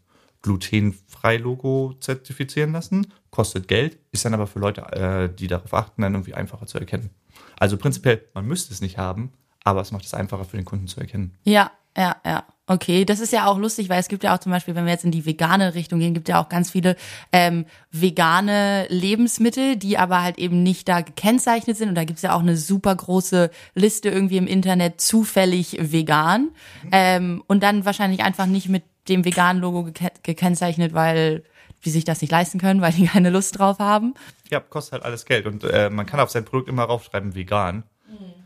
glutenfrei-Logo 0.41 1.95
zertifizieren 1.99 2.71
lassen. 2.71 3.13
Kostet 3.29 3.67
Geld, 3.67 3.99
ist 4.11 4.25
dann 4.25 4.33
aber 4.33 4.47
für 4.47 4.59
Leute, 4.59 4.81
äh, 4.93 5.33
die 5.33 5.47
darauf 5.47 5.73
achten, 5.73 6.01
dann 6.01 6.13
irgendwie 6.13 6.33
einfacher 6.33 6.65
zu 6.65 6.79
erkennen. 6.79 7.11
Also 7.59 7.77
prinzipiell, 7.77 8.25
man 8.33 8.47
müsste 8.47 8.73
es 8.73 8.81
nicht 8.81 8.97
haben, 8.97 9.33
aber 9.63 9.81
es 9.81 9.91
macht 9.91 10.05
es 10.05 10.13
einfacher 10.13 10.45
für 10.45 10.57
den 10.57 10.65
Kunden 10.65 10.87
zu 10.87 10.99
erkennen. 10.99 11.35
Ja, 11.43 11.71
ja, 11.95 12.15
ja. 12.25 12.45
Okay, 12.69 13.03
das 13.03 13.19
ist 13.19 13.33
ja 13.33 13.47
auch 13.47 13.57
lustig, 13.57 13.89
weil 13.89 13.99
es 13.99 14.09
gibt 14.09 14.23
ja 14.23 14.35
auch 14.35 14.37
zum 14.37 14.51
Beispiel, 14.51 14.75
wenn 14.75 14.85
wir 14.85 14.91
jetzt 14.91 15.03
in 15.03 15.09
die 15.09 15.25
vegane 15.25 15.73
Richtung 15.73 15.99
gehen, 15.99 16.13
gibt 16.13 16.29
ja 16.29 16.39
auch 16.39 16.49
ganz 16.49 16.69
viele 16.69 16.95
ähm, 17.31 17.65
vegane 17.91 18.85
Lebensmittel, 18.89 19.75
die 19.75 19.97
aber 19.97 20.21
halt 20.21 20.37
eben 20.37 20.61
nicht 20.61 20.87
da 20.87 21.01
gekennzeichnet 21.01 21.77
sind. 21.77 21.89
Und 21.89 21.95
da 21.95 22.03
gibt's 22.03 22.21
ja 22.21 22.35
auch 22.35 22.41
eine 22.41 22.55
super 22.55 22.95
große 22.95 23.49
Liste 23.73 24.09
irgendwie 24.09 24.37
im 24.37 24.45
Internet 24.45 25.01
zufällig 25.01 25.77
vegan. 25.81 26.49
Mhm. 26.83 26.89
Ähm, 26.91 27.43
und 27.47 27.63
dann 27.63 27.85
wahrscheinlich 27.85 28.21
einfach 28.21 28.45
nicht 28.45 28.69
mit 28.69 28.83
dem 29.07 29.25
veganen 29.25 29.63
Logo 29.63 29.85
geke 29.85 30.11
gekennzeichnet, 30.21 30.93
weil 30.93 31.41
die 31.85 31.89
sich 31.89 32.03
das 32.03 32.21
nicht 32.21 32.29
leisten 32.29 32.59
können, 32.59 32.81
weil 32.81 32.93
die 32.93 33.07
keine 33.07 33.31
Lust 33.31 33.57
drauf 33.57 33.79
haben. 33.79 34.13
Ja, 34.51 34.59
kostet 34.59 34.93
halt 34.93 35.05
alles 35.05 35.25
Geld. 35.25 35.47
Und 35.47 35.63
äh, 35.63 35.89
man 35.89 36.05
kann 36.05 36.19
auf 36.19 36.29
sein 36.29 36.45
Produkt 36.45 36.69
immer 36.69 36.83
raufschreiben, 36.83 37.33
vegan. 37.33 37.83
Mhm. 38.07 38.38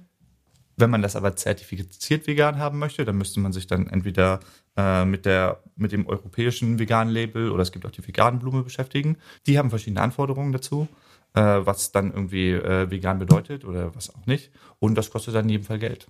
Wenn 0.76 0.90
man 0.90 1.02
das 1.02 1.16
aber 1.16 1.36
zertifiziert 1.36 2.28
vegan 2.28 2.58
haben 2.58 2.80
möchte, 2.80 3.06
dann 3.06 3.18
müsste 3.18 3.40
man 3.40 3.54
sich 3.54 3.68
dann 3.68 3.88
entweder 3.88 4.40
äh, 4.76 5.06
mit, 5.06 5.26
der, 5.26 5.62
mit 5.76 5.92
dem 5.92 6.08
europäischen 6.08 6.80
veganen 6.80 7.14
Label 7.14 7.52
oder 7.52 7.62
es 7.62 7.72
gibt 7.72 7.86
auch 7.86 7.92
die 7.92 8.06
veganen 8.06 8.40
Blume 8.40 8.64
beschäftigen. 8.64 9.18
Die 9.46 9.58
haben 9.58 9.70
verschiedene 9.70 10.02
Anforderungen 10.02 10.52
dazu, 10.52 10.88
äh, 11.36 11.42
was 11.42 11.92
dann 11.92 12.12
irgendwie 12.12 12.52
äh, 12.52 12.90
vegan 12.90 13.20
bedeutet 13.20 13.66
oder 13.66 13.96
was 13.96 14.14
auch 14.14 14.26
nicht. 14.26 14.52
Und 14.80 14.96
das 14.96 15.12
kostet 15.12 15.36
dann 15.36 15.46
in 15.46 15.50
jedem 15.50 15.66
Fall 15.66 15.80
Geld. 15.80 16.08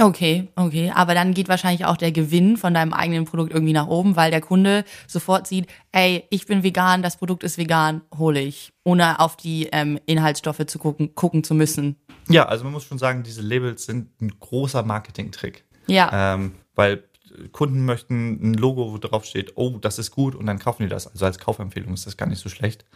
Okay, 0.00 0.48
okay. 0.56 0.90
Aber 0.94 1.14
dann 1.14 1.34
geht 1.34 1.48
wahrscheinlich 1.48 1.84
auch 1.84 1.98
der 1.98 2.10
Gewinn 2.10 2.56
von 2.56 2.72
deinem 2.72 2.94
eigenen 2.94 3.26
Produkt 3.26 3.52
irgendwie 3.52 3.74
nach 3.74 3.86
oben, 3.86 4.16
weil 4.16 4.30
der 4.30 4.40
Kunde 4.40 4.84
sofort 5.06 5.46
sieht, 5.46 5.66
ey, 5.92 6.24
ich 6.30 6.46
bin 6.46 6.62
vegan, 6.62 7.02
das 7.02 7.18
Produkt 7.18 7.44
ist 7.44 7.58
vegan, 7.58 8.00
hole 8.16 8.40
ich, 8.40 8.72
ohne 8.82 9.20
auf 9.20 9.36
die 9.36 9.68
ähm, 9.72 9.98
Inhaltsstoffe 10.06 10.64
zu 10.66 10.78
gucken, 10.78 11.14
gucken 11.14 11.44
zu 11.44 11.54
müssen. 11.54 11.96
Ja, 12.30 12.46
also 12.46 12.64
man 12.64 12.72
muss 12.72 12.84
schon 12.84 12.98
sagen, 12.98 13.22
diese 13.22 13.42
Labels 13.42 13.84
sind 13.84 14.20
ein 14.22 14.32
großer 14.40 14.82
Marketing-Trick. 14.82 15.64
Ja. 15.86 16.34
Ähm, 16.34 16.52
weil 16.74 17.04
Kunden 17.52 17.84
möchten 17.84 18.38
ein 18.42 18.54
Logo, 18.54 18.92
wo 18.92 18.98
drauf 18.98 19.26
steht, 19.26 19.52
oh, 19.56 19.76
das 19.80 19.98
ist 19.98 20.12
gut 20.12 20.34
und 20.34 20.46
dann 20.46 20.58
kaufen 20.58 20.84
die 20.84 20.88
das. 20.88 21.08
Also 21.08 21.26
als 21.26 21.38
Kaufempfehlung 21.38 21.92
ist 21.92 22.06
das 22.06 22.16
gar 22.16 22.26
nicht 22.26 22.40
so 22.40 22.48
schlecht. 22.48 22.86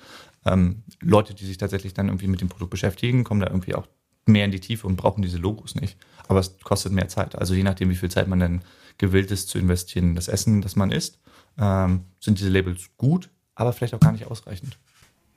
Ähm, 0.46 0.84
Leute, 1.00 1.34
die 1.34 1.44
sich 1.44 1.58
tatsächlich 1.58 1.92
dann 1.92 2.08
irgendwie 2.08 2.28
mit 2.28 2.40
dem 2.40 2.48
Produkt 2.48 2.70
beschäftigen, 2.70 3.24
kommen 3.24 3.40
da 3.40 3.48
irgendwie 3.48 3.74
auch 3.74 3.86
mehr 4.26 4.44
in 4.46 4.50
die 4.50 4.60
Tiefe 4.60 4.86
und 4.86 4.96
brauchen 4.96 5.22
diese 5.22 5.36
Logos 5.36 5.74
nicht. 5.74 5.98
Aber 6.28 6.40
es 6.40 6.58
kostet 6.60 6.92
mehr 6.92 7.08
Zeit. 7.08 7.36
Also 7.36 7.54
je 7.54 7.62
nachdem, 7.62 7.90
wie 7.90 7.96
viel 7.96 8.10
Zeit 8.10 8.28
man 8.28 8.40
dann 8.40 8.62
gewillt 8.98 9.30
ist 9.30 9.48
zu 9.48 9.58
investieren 9.58 10.10
in 10.10 10.14
das 10.14 10.28
Essen, 10.28 10.62
das 10.62 10.76
man 10.76 10.90
isst, 10.90 11.18
ähm, 11.58 12.04
sind 12.20 12.38
diese 12.38 12.50
Labels 12.50 12.90
gut, 12.96 13.28
aber 13.54 13.72
vielleicht 13.72 13.94
auch 13.94 14.00
gar 14.00 14.12
nicht 14.12 14.26
ausreichend. 14.26 14.78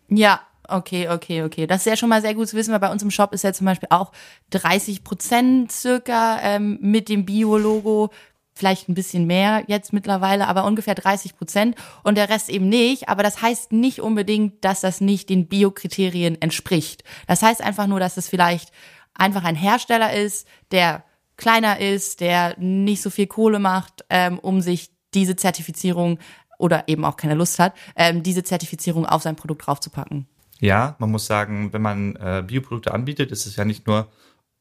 Ja, 0.09 0.41
okay, 0.67 1.09
okay, 1.09 1.43
okay. 1.43 1.67
Das 1.67 1.79
ist 1.79 1.85
ja 1.85 1.97
schon 1.97 2.09
mal 2.09 2.21
sehr 2.21 2.33
gut 2.33 2.47
zu 2.47 2.55
wissen, 2.55 2.71
weil 2.71 2.79
bei 2.79 2.91
uns 2.91 3.03
im 3.03 3.11
Shop 3.11 3.33
ist 3.33 3.43
ja 3.43 3.53
zum 3.53 3.65
Beispiel 3.65 3.89
auch 3.91 4.11
30 4.51 5.03
Prozent 5.03 5.71
circa 5.71 6.39
ähm, 6.41 6.79
mit 6.81 7.09
dem 7.09 7.25
Bio-Logo 7.25 8.11
vielleicht 8.57 8.89
ein 8.89 8.95
bisschen 8.95 9.27
mehr 9.27 9.63
jetzt 9.67 9.93
mittlerweile, 9.93 10.47
aber 10.47 10.65
ungefähr 10.65 10.95
30 10.95 11.37
Prozent 11.37 11.75
und 12.03 12.17
der 12.17 12.29
Rest 12.29 12.49
eben 12.49 12.67
nicht. 12.67 13.07
Aber 13.07 13.23
das 13.23 13.41
heißt 13.41 13.71
nicht 13.71 14.01
unbedingt, 14.01 14.65
dass 14.65 14.81
das 14.81 14.99
nicht 14.99 15.29
den 15.29 15.47
Biokriterien 15.47 16.41
entspricht. 16.41 17.03
Das 17.27 17.43
heißt 17.43 17.61
einfach 17.61 17.87
nur, 17.87 17.99
dass 17.99 18.17
es 18.17 18.27
vielleicht 18.27 18.71
einfach 19.17 19.43
ein 19.43 19.55
Hersteller 19.55 20.13
ist, 20.13 20.47
der 20.71 21.03
kleiner 21.35 21.79
ist, 21.79 22.21
der 22.21 22.55
nicht 22.59 23.01
so 23.01 23.09
viel 23.09 23.27
Kohle 23.27 23.59
macht, 23.59 24.05
ähm, 24.09 24.39
um 24.39 24.61
sich 24.61 24.89
diese 25.13 25.35
Zertifizierung 25.35 26.19
oder 26.57 26.87
eben 26.87 27.05
auch 27.05 27.17
keine 27.17 27.35
Lust 27.35 27.59
hat, 27.59 27.73
ähm, 27.95 28.23
diese 28.23 28.43
Zertifizierung 28.43 29.05
auf 29.05 29.21
sein 29.21 29.35
Produkt 29.35 29.67
draufzupacken. 29.67 30.27
Ja, 30.59 30.95
man 30.97 31.11
muss 31.11 31.27
sagen, 31.27 31.71
wenn 31.73 31.83
man 31.83 32.15
äh, 32.15 32.43
Bioprodukte 32.45 32.93
anbietet, 32.93 33.31
ist 33.31 33.45
es 33.45 33.55
ja 33.55 33.65
nicht 33.65 33.85
nur 33.85 34.07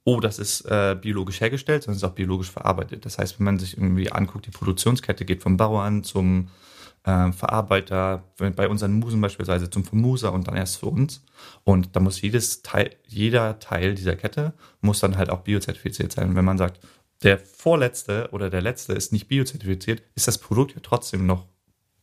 oh, 0.06 0.20
das 0.20 0.38
ist 0.38 0.60
äh, 0.62 0.96
biologisch 0.98 1.40
hergestellt, 1.40 1.82
sondern 1.82 1.96
es 1.96 2.02
ist 2.02 2.08
auch 2.08 2.14
biologisch 2.14 2.50
verarbeitet. 2.50 3.04
Das 3.04 3.18
heißt, 3.18 3.40
wenn 3.40 3.44
man 3.44 3.58
sich 3.58 3.76
irgendwie 3.76 4.10
anguckt, 4.10 4.46
die 4.46 4.52
Produktionskette 4.52 5.24
geht 5.24 5.42
vom 5.42 5.56
Bauern 5.56 6.04
zum 6.04 6.48
äh, 7.06 7.32
Verarbeiter, 7.32 8.24
bei 8.36 8.68
unseren 8.68 8.98
Musen 8.98 9.20
beispielsweise 9.20 9.70
zum 9.70 9.84
Vermuser 9.84 10.32
und 10.32 10.48
dann 10.48 10.56
erst 10.56 10.78
für 10.78 10.86
uns. 10.86 11.24
Und 11.64 11.96
da 11.96 12.00
muss 12.00 12.20
jedes 12.20 12.62
Teil, 12.62 12.90
jeder 13.06 13.58
Teil 13.58 13.94
dieser 13.94 14.16
Kette 14.16 14.52
muss 14.80 15.00
dann 15.00 15.16
halt 15.16 15.30
auch 15.30 15.40
biozertifiziert 15.40 16.12
sein. 16.12 16.30
Und 16.30 16.36
wenn 16.36 16.44
man 16.44 16.58
sagt, 16.58 16.80
der 17.22 17.38
vorletzte 17.38 18.28
oder 18.32 18.50
der 18.50 18.60
letzte 18.60 18.92
ist 18.92 19.12
nicht 19.12 19.28
biozertifiziert, 19.28 20.02
ist 20.14 20.28
das 20.28 20.38
Produkt 20.38 20.74
ja 20.74 20.80
trotzdem 20.82 21.26
noch 21.26 21.46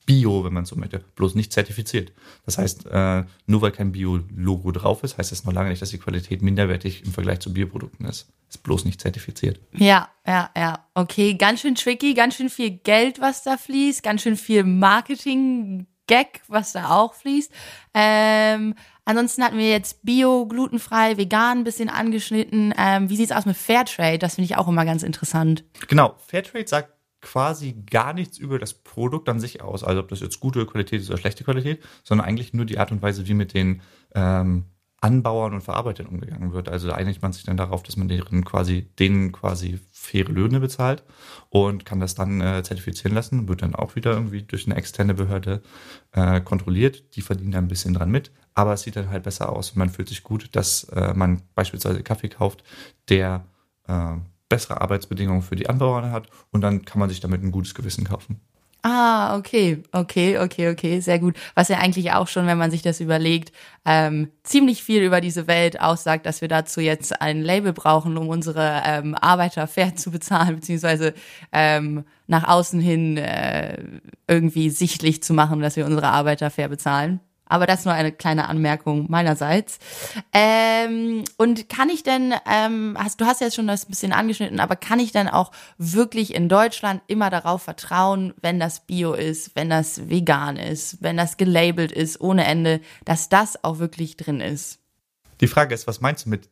Bio, 0.06 0.44
wenn 0.44 0.54
man 0.54 0.66
so 0.66 0.76
möchte, 0.76 1.00
bloß 1.16 1.36
nicht 1.36 1.54
zertifiziert. 1.54 2.12
Das 2.46 2.58
heißt, 2.58 2.86
äh, 2.92 3.24
nur 3.46 3.62
weil 3.62 3.72
kein 3.72 3.92
Bio-Logo 3.92 4.72
drauf 4.72 5.04
ist, 5.04 5.18
heißt 5.18 5.32
das 5.32 5.46
noch 5.46 5.54
lange 5.54 5.70
nicht, 5.70 5.82
dass 5.82 5.90
die 5.90 5.98
Qualität 5.98 6.42
minderwertig 6.42 7.06
im 7.06 7.12
Vergleich 7.12 7.40
zu 7.40 7.54
Bioprodukten 7.54 8.06
ist. 8.06 8.32
Ist 8.50 8.64
bloß 8.64 8.86
nicht 8.86 9.02
zertifiziert. 9.02 9.60
Ja, 9.74 10.10
ja, 10.28 10.50
ja. 10.56 10.86
Okay, 10.94 11.36
ganz 11.36 11.62
schön 11.62 11.76
tricky, 11.76 12.14
ganz 12.14 12.36
schön 12.36 12.50
viel 12.50 12.72
Geld, 12.72 13.20
was 13.20 13.44
da 13.44 13.58
fließt, 13.58 14.04
ganz 14.04 14.22
schön 14.22 14.38
viel 14.38 14.64
Marketing. 14.64 15.88
Gag, 16.08 16.42
was 16.50 16.74
da 16.74 16.90
auch 16.90 17.14
fließt. 17.14 17.50
Ähm, 17.94 18.76
ansonsten 19.06 19.42
hatten 19.42 19.58
wir 19.58 19.70
jetzt 19.70 20.04
Bio, 20.04 20.46
glutenfrei, 20.48 21.18
vegan 21.18 21.60
ein 21.60 21.64
bisschen 21.64 21.90
angeschnitten. 21.90 22.74
Ähm, 22.78 23.10
wie 23.10 23.16
sieht's 23.16 23.32
aus 23.32 23.46
mit 23.46 23.56
Fairtrade? 23.56 24.20
Das 24.20 24.36
finde 24.36 24.52
ich 24.52 24.58
auch 24.58 24.68
immer 24.68 24.84
ganz 24.84 25.02
interessant. 25.02 25.64
Genau, 25.88 26.16
Fairtrade 26.28 26.68
sagt 26.68 26.90
quasi 27.24 27.74
gar 27.90 28.14
nichts 28.14 28.38
über 28.38 28.60
das 28.60 28.74
Produkt 28.74 29.30
an 29.30 29.40
sich 29.40 29.62
aus, 29.62 29.84
also 29.84 30.02
ob 30.02 30.10
das 30.10 30.20
jetzt 30.20 30.40
gute 30.40 30.66
Qualität 30.66 31.02
ist 31.02 31.10
oder 31.10 31.18
schlechte 31.18 31.44
Qualität, 31.44 31.82
sondern 32.04 32.28
eigentlich 32.28 32.54
nur 32.54 32.66
die 32.66 32.78
Art 32.78 32.92
und 32.92 33.02
Weise, 33.02 33.28
wie 33.28 33.34
mit 33.34 33.54
den 33.54 33.82
ähm, 34.14 34.66
Anbauern 35.00 35.54
und 35.54 35.62
Verarbeitern 35.62 36.06
umgegangen 36.06 36.54
wird. 36.54 36.70
Also 36.70 36.88
da 36.88 36.96
einigt 36.96 37.22
man 37.22 37.34
sich 37.34 37.44
dann 37.44 37.58
darauf, 37.58 37.82
dass 37.82 37.98
man 37.98 38.08
deren 38.08 38.46
quasi, 38.46 38.90
denen 39.00 39.32
quasi 39.32 39.80
faire 39.92 40.30
Löhne 40.30 40.60
bezahlt 40.60 41.04
und 41.50 41.86
kann 41.86 42.00
das 42.00 42.14
dann 42.14 42.42
äh, 42.42 42.62
zertifizieren 42.64 43.16
lassen, 43.16 43.48
wird 43.48 43.62
dann 43.62 43.76
auch 43.76 43.96
wieder 43.96 44.12
irgendwie 44.12 44.44
durch 44.44 44.66
eine 44.66 44.76
externe 44.76 45.14
Behörde 45.14 45.62
äh, 46.12 46.42
kontrolliert. 46.42 47.16
Die 47.16 47.22
verdienen 47.22 47.52
da 47.52 47.58
ein 47.58 47.68
bisschen 47.68 47.94
dran 47.94 48.12
mit, 48.12 48.32
aber 48.54 48.74
es 48.74 48.84
sieht 48.84 48.96
dann 48.96 49.10
halt 49.10 49.24
besser 49.24 49.50
aus 49.50 49.72
und 49.72 49.78
man 49.78 49.90
fühlt 49.90 50.10
sich 50.10 50.24
gut, 50.24 50.56
dass 50.56 50.86
äh, 50.86 51.14
man 51.14 51.42
beispielsweise 51.56 52.04
Kaffee 52.04 52.30
kauft, 52.30 52.64
der 53.10 53.46
äh, 53.88 54.16
bessere 54.54 54.82
Arbeitsbedingungen 54.82 55.42
für 55.42 55.56
die 55.56 55.68
Anbauer 55.68 56.12
hat 56.12 56.28
und 56.52 56.62
dann 56.62 56.86
kann 56.86 57.00
man 57.00 57.10
sich 57.10 57.20
damit 57.20 57.42
ein 57.42 57.52
gutes 57.52 57.74
Gewissen 57.74 58.04
kaufen. 58.04 58.40
Ah, 58.86 59.36
okay, 59.38 59.82
okay, 59.94 60.38
okay, 60.38 60.70
okay, 60.70 61.00
sehr 61.00 61.18
gut. 61.18 61.36
Was 61.56 61.70
ja 61.70 61.78
eigentlich 61.78 62.12
auch 62.12 62.28
schon, 62.28 62.46
wenn 62.46 62.58
man 62.60 62.70
sich 62.70 62.84
das 62.84 63.00
überlegt, 63.00 63.52
ähm, 63.84 64.30
ziemlich 64.44 64.84
viel 64.84 65.02
über 65.02 65.22
diese 65.22 65.48
Welt 65.48 65.80
aussagt, 65.80 66.26
dass 66.28 66.42
wir 66.42 66.50
dazu 66.50 66.82
jetzt 66.82 67.20
ein 67.20 67.42
Label 67.42 67.74
brauchen, 67.74 68.16
um 68.18 68.28
unsere 68.28 68.84
ähm, 68.86 69.16
Arbeiter 69.16 69.66
fair 69.68 69.96
zu 69.96 70.12
bezahlen, 70.12 70.58
beziehungsweise 70.58 71.16
ähm, 71.52 72.04
nach 72.28 72.48
außen 72.48 72.80
hin 72.80 73.18
äh, 73.18 73.82
irgendwie 74.28 74.70
sichtlich 74.70 75.24
zu 75.24 75.34
machen, 75.34 75.62
dass 75.62 75.78
wir 75.78 75.86
unsere 75.86 76.10
Arbeiter 76.10 76.52
fair 76.52 76.68
bezahlen. 76.68 77.22
Aber 77.46 77.68
das 77.68 77.86
nur 77.86 77.94
eine 77.94 78.12
kleine 78.12 78.48
Anmerkung 78.48 79.10
meinerseits. 79.10 79.80
Ähm, 80.32 81.24
und 81.38 81.70
kann 81.70 81.90
ich 81.90 82.04
denn, 82.04 82.34
ähm, 82.50 82.98
hast, 82.98 83.22
du 83.22 83.26
hast 83.26 83.42
jetzt 83.42 83.56
schon 83.56 83.68
das 83.68 83.86
ein 83.86 83.90
bisschen 83.90 84.14
angeschnitten, 84.14 84.60
aber 84.60 84.76
kann 84.76 85.00
ich 85.00 85.12
denn 85.12 85.28
auch 85.28 85.52
wirklich 85.78 86.34
in 86.34 86.50
Deutschland 86.50 87.02
immer 87.08 87.30
darauf 87.30 87.64
vertrauen, 87.64 88.34
wenn 88.42 88.60
das 88.60 88.86
Bio 88.86 89.14
ist, 89.14 89.56
wenn 89.56 89.70
das 89.70 90.10
vegan 90.10 90.58
ist, 90.58 91.02
wenn 91.02 91.18
das 91.18 91.38
gelabelt 91.38 91.92
ist 91.92 92.22
ohne 92.22 92.46
Ende, 92.46 92.82
dass 93.06 93.30
das 93.30 93.64
auch 93.64 93.80
wirklich 93.80 94.18
drin 94.18 94.40
ist? 94.40 94.80
Die 95.42 95.48
Frage 95.48 95.76
ist, 95.76 95.88
was 95.88 96.02
meinst 96.02 96.26
du 96.26 96.30
mit, 96.30 96.50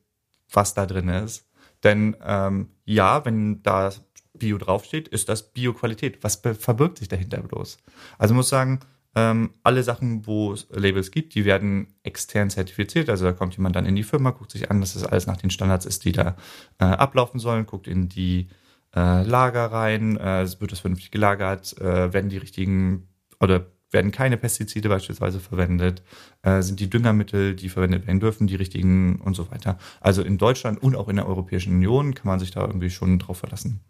was 0.52 0.74
da 0.74 0.86
drin 0.86 1.08
ist? 1.08 1.46
Denn 1.84 2.16
ähm, 2.24 2.70
ja, 2.86 3.26
wenn 3.26 3.64
da 3.64 3.92
Bio 4.34 4.58
draufsteht, 4.58 5.08
ist 5.08 5.30
das 5.30 5.54
Bio-Qualität. 5.54 6.24
Was 6.24 6.36
verbirgt 6.36 6.98
sich 6.98 7.08
dahinter 7.08 7.42
bloß? 7.42 7.78
Also 8.18 8.34
muss 8.34 8.50
sagen, 8.50 8.80
ähm, 9.16 9.52
alle 9.64 9.84
Sachen, 9.84 10.26
wo 10.26 10.54
es 10.54 10.68
Labels 10.72 11.12
gibt, 11.12 11.36
die 11.36 11.46
werden 11.46 11.88
extern 12.04 12.50
zertifiziert. 12.50 13.10
Also 13.10 13.26
da 13.26 13.34
kommt 13.34 13.56
jemand 13.58 13.76
dann 13.76 13.86
in 13.86 13.96
die 13.96 14.04
Firma, 14.04 14.32
guckt 14.32 14.52
sich 14.52 14.72
an, 14.72 14.80
dass 14.80 14.94
das 14.94 15.06
alles 15.06 15.28
nach 15.28 15.38
den 15.38 15.50
Standards 15.50 15.86
ist, 15.86 16.06
die 16.06 16.14
da 16.14 16.36
äh, 16.80 16.86
ablaufen 16.86 17.40
sollen, 17.40 17.66
guckt 17.66 17.88
in 17.88 18.08
die 18.08 18.48
äh, 18.96 19.24
Lager 19.24 19.66
rein, 19.72 20.18
äh, 20.18 20.48
wird 20.60 20.72
das 20.72 20.80
vernünftig 20.80 21.12
gelagert, 21.12 21.78
äh, 21.80 22.14
werden 22.14 22.30
die 22.30 22.38
richtigen 22.38 23.10
oder 23.40 23.66
werden 23.92 24.12
keine 24.12 24.38
Pestizide 24.38 24.88
beispielsweise 24.88 25.40
verwendet, 25.40 26.02
äh, 26.44 26.62
sind 26.62 26.80
die 26.80 26.90
Düngermittel, 26.90 27.56
die 27.56 27.68
verwendet 27.68 28.08
werden 28.08 28.22
dürfen, 28.22 28.48
die 28.48 28.56
richtigen 28.56 29.20
und 29.20 29.36
so 29.36 29.52
weiter. 29.52 29.78
Also 30.00 30.22
in 30.22 30.38
Deutschland 30.38 30.82
und 30.82 30.96
auch 30.96 31.10
in 31.10 31.18
der 31.18 31.28
Europäischen 31.28 31.74
Union 31.74 32.16
kann 32.16 32.28
man 32.28 32.40
sich 32.40 32.52
da 32.52 32.62
irgendwie 32.62 32.90
schon 32.90 33.20
drauf 33.20 33.40
verlassen. 33.40 33.82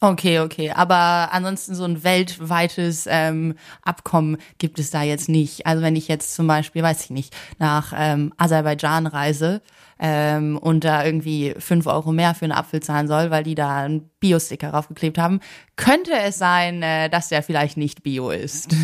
Okay, 0.00 0.40
okay. 0.40 0.70
Aber 0.70 1.32
ansonsten 1.32 1.74
so 1.74 1.84
ein 1.84 2.04
weltweites 2.04 3.06
ähm, 3.08 3.54
Abkommen 3.82 4.36
gibt 4.58 4.78
es 4.78 4.90
da 4.90 5.02
jetzt 5.02 5.28
nicht. 5.28 5.66
Also 5.66 5.82
wenn 5.82 5.96
ich 5.96 6.06
jetzt 6.06 6.34
zum 6.34 6.46
Beispiel, 6.46 6.82
weiß 6.82 7.04
ich 7.04 7.10
nicht, 7.10 7.34
nach 7.58 7.94
ähm, 7.96 8.32
Aserbaidschan 8.36 9.06
reise 9.06 9.62
ähm, 9.98 10.58
und 10.58 10.84
da 10.84 11.04
irgendwie 11.04 11.54
fünf 11.58 11.86
Euro 11.86 12.12
mehr 12.12 12.34
für 12.34 12.44
einen 12.44 12.52
Apfel 12.52 12.80
zahlen 12.80 13.08
soll, 13.08 13.30
weil 13.30 13.42
die 13.42 13.54
da 13.54 13.84
einen 13.84 14.10
Bio-Sticker 14.20 14.70
draufgeklebt 14.70 15.16
haben, 15.16 15.40
könnte 15.76 16.12
es 16.12 16.36
sein, 16.36 16.82
äh, 16.82 17.08
dass 17.08 17.28
der 17.28 17.42
vielleicht 17.42 17.76
nicht 17.76 18.02
Bio 18.02 18.30
ist. 18.30 18.74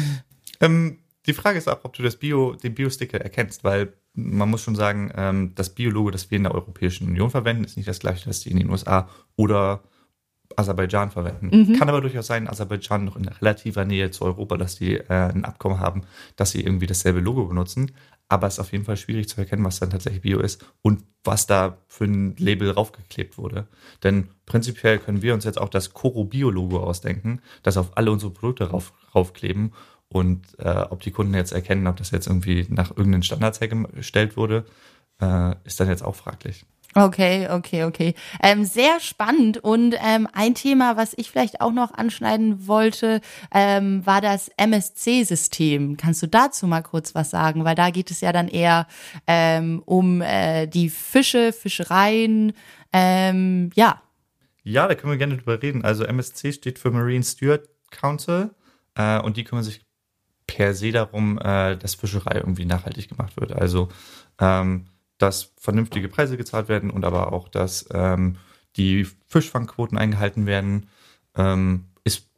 Ähm, 0.61 1.00
die 1.26 1.33
Frage 1.33 1.59
ist 1.59 1.69
auch, 1.69 1.85
ob 1.85 1.92
du 1.95 2.04
das 2.04 2.16
Bio, 2.16 2.54
den 2.54 2.75
Bio-Sticker 2.75 3.21
erkennst, 3.21 3.64
weil 3.64 3.95
man 4.14 4.49
muss 4.49 4.62
schon 4.62 4.76
sagen, 4.76 5.11
ähm, 5.16 5.52
das 5.57 5.75
Biologo, 5.75 6.12
das 6.12 6.31
wir 6.31 6.37
in 6.37 6.45
der 6.45 6.54
Europäischen 6.54 7.09
Union 7.09 7.31
verwenden, 7.31 7.64
ist 7.64 7.76
nicht 7.76 7.88
das 7.88 7.99
gleiche, 7.99 8.26
das 8.28 8.40
die 8.40 8.50
in 8.50 8.59
den 8.59 8.71
USA 8.71 9.09
oder 9.35 9.83
Aserbaidschan 10.56 11.11
verwenden. 11.11 11.50
Mhm. 11.50 11.78
Kann 11.78 11.88
aber 11.88 12.00
durchaus 12.00 12.26
sein, 12.26 12.49
Aserbaidschan 12.49 13.04
noch 13.04 13.16
in 13.16 13.26
relativer 13.26 13.85
Nähe 13.85 14.11
zu 14.11 14.25
Europa, 14.25 14.56
dass 14.56 14.76
die 14.76 14.97
äh, 14.97 15.04
ein 15.09 15.44
Abkommen 15.44 15.80
haben, 15.80 16.02
dass 16.37 16.50
sie 16.50 16.62
irgendwie 16.62 16.87
dasselbe 16.87 17.21
Logo 17.21 17.47
benutzen. 17.47 17.92
Aber 18.28 18.47
es 18.47 18.54
ist 18.54 18.61
auf 18.61 18.73
jeden 18.73 18.85
Fall 18.85 18.97
schwierig 18.97 19.28
zu 19.28 19.38
erkennen, 19.38 19.64
was 19.64 19.78
dann 19.78 19.90
tatsächlich 19.90 20.23
Bio 20.23 20.40
ist 20.40 20.64
und 20.80 21.04
was 21.23 21.47
da 21.47 21.76
für 21.87 22.04
ein 22.04 22.35
Label 22.38 22.71
raufgeklebt 22.71 23.37
wurde. 23.37 23.68
Denn 24.02 24.28
prinzipiell 24.47 24.99
können 24.99 25.21
wir 25.21 25.35
uns 25.35 25.44
jetzt 25.44 25.61
auch 25.61 25.68
das 25.68 25.92
Koro 25.92 26.25
Bio 26.25 26.50
Logo 26.50 26.78
ausdenken, 26.78 27.42
das 27.62 27.76
auf 27.76 27.97
alle 27.97 28.11
unsere 28.11 28.32
Produkte 28.32 28.71
rauf, 28.71 28.94
raufkleben. 29.14 29.75
Und 30.09 30.59
äh, 30.59 30.85
ob 30.90 31.00
die 31.00 31.11
Kunden 31.11 31.35
jetzt 31.35 31.52
erkennen, 31.52 31.87
ob 31.87 31.97
das 31.97 32.11
jetzt 32.11 32.26
irgendwie 32.26 32.66
nach 32.68 32.90
irgendeinen 32.90 33.23
Standards 33.23 33.61
hergestellt 33.61 34.37
wurde, 34.37 34.64
äh, 35.21 35.54
ist 35.64 35.80
dann 35.80 35.88
jetzt 35.88 36.02
auch 36.02 36.14
fraglich. 36.14 36.64
Okay, 36.94 37.49
okay, 37.49 37.84
okay. 37.84 38.14
Ähm, 38.42 38.64
sehr 38.64 39.00
spannend 39.00 39.58
und 39.58 39.94
ähm, 39.99 40.28
ein 40.32 40.54
Thema, 40.54 40.96
was 40.96 41.14
ich 41.16 41.30
vielleicht 41.30 41.62
auch 41.62 41.72
noch 41.72 41.94
anschneiden 41.94 42.66
wollte, 42.66 43.22
ähm, 43.50 44.04
war 44.04 44.20
das 44.20 44.50
MSC-System. 44.58 45.96
Kannst 45.96 46.22
du 46.22 46.26
dazu 46.26 46.66
mal 46.66 46.82
kurz 46.82 47.14
was 47.14 47.30
sagen? 47.30 47.64
Weil 47.64 47.76
da 47.76 47.90
geht 47.90 48.11
es 48.11 48.20
ja 48.20 48.32
dann 48.32 48.49
eher 48.49 48.87
ähm, 49.26 49.82
um 49.87 50.20
äh, 50.20 50.66
die 50.66 50.90
Fische, 50.90 51.52
Fischereien, 51.52 52.52
ähm, 52.92 53.70
ja. 53.75 54.02
Ja, 54.62 54.87
da 54.87 54.94
können 54.94 55.12
wir 55.12 55.18
gerne 55.18 55.38
drüber 55.38 55.62
reden. 55.62 55.84
Also 55.84 56.04
MSC 56.04 56.52
steht 56.52 56.78
für 56.78 56.90
Marine 56.90 57.25
Steward 57.25 57.68
Council 57.90 58.50
äh, 58.96 59.18
und 59.18 59.37
die 59.37 59.44
kümmern 59.44 59.64
sich 59.64 59.80
per 60.46 60.75
se 60.75 60.92
darum, 60.92 61.38
äh, 61.38 61.76
dass 61.76 61.94
Fischerei 61.94 62.37
irgendwie 62.37 62.66
nachhaltig 62.66 63.08
gemacht 63.08 63.40
wird. 63.40 63.52
Also 63.52 63.88
ähm, 64.38 64.87
dass 65.23 65.52
vernünftige 65.57 66.09
Preise 66.09 66.37
gezahlt 66.37 66.69
werden 66.69 66.91
und 66.91 67.05
aber 67.05 67.33
auch, 67.33 67.49
dass 67.49 67.88
ähm, 67.93 68.38
die 68.76 69.07
Fischfangquoten 69.29 69.97
eingehalten 69.97 70.47
werden, 70.47 70.88
ähm, 71.37 71.87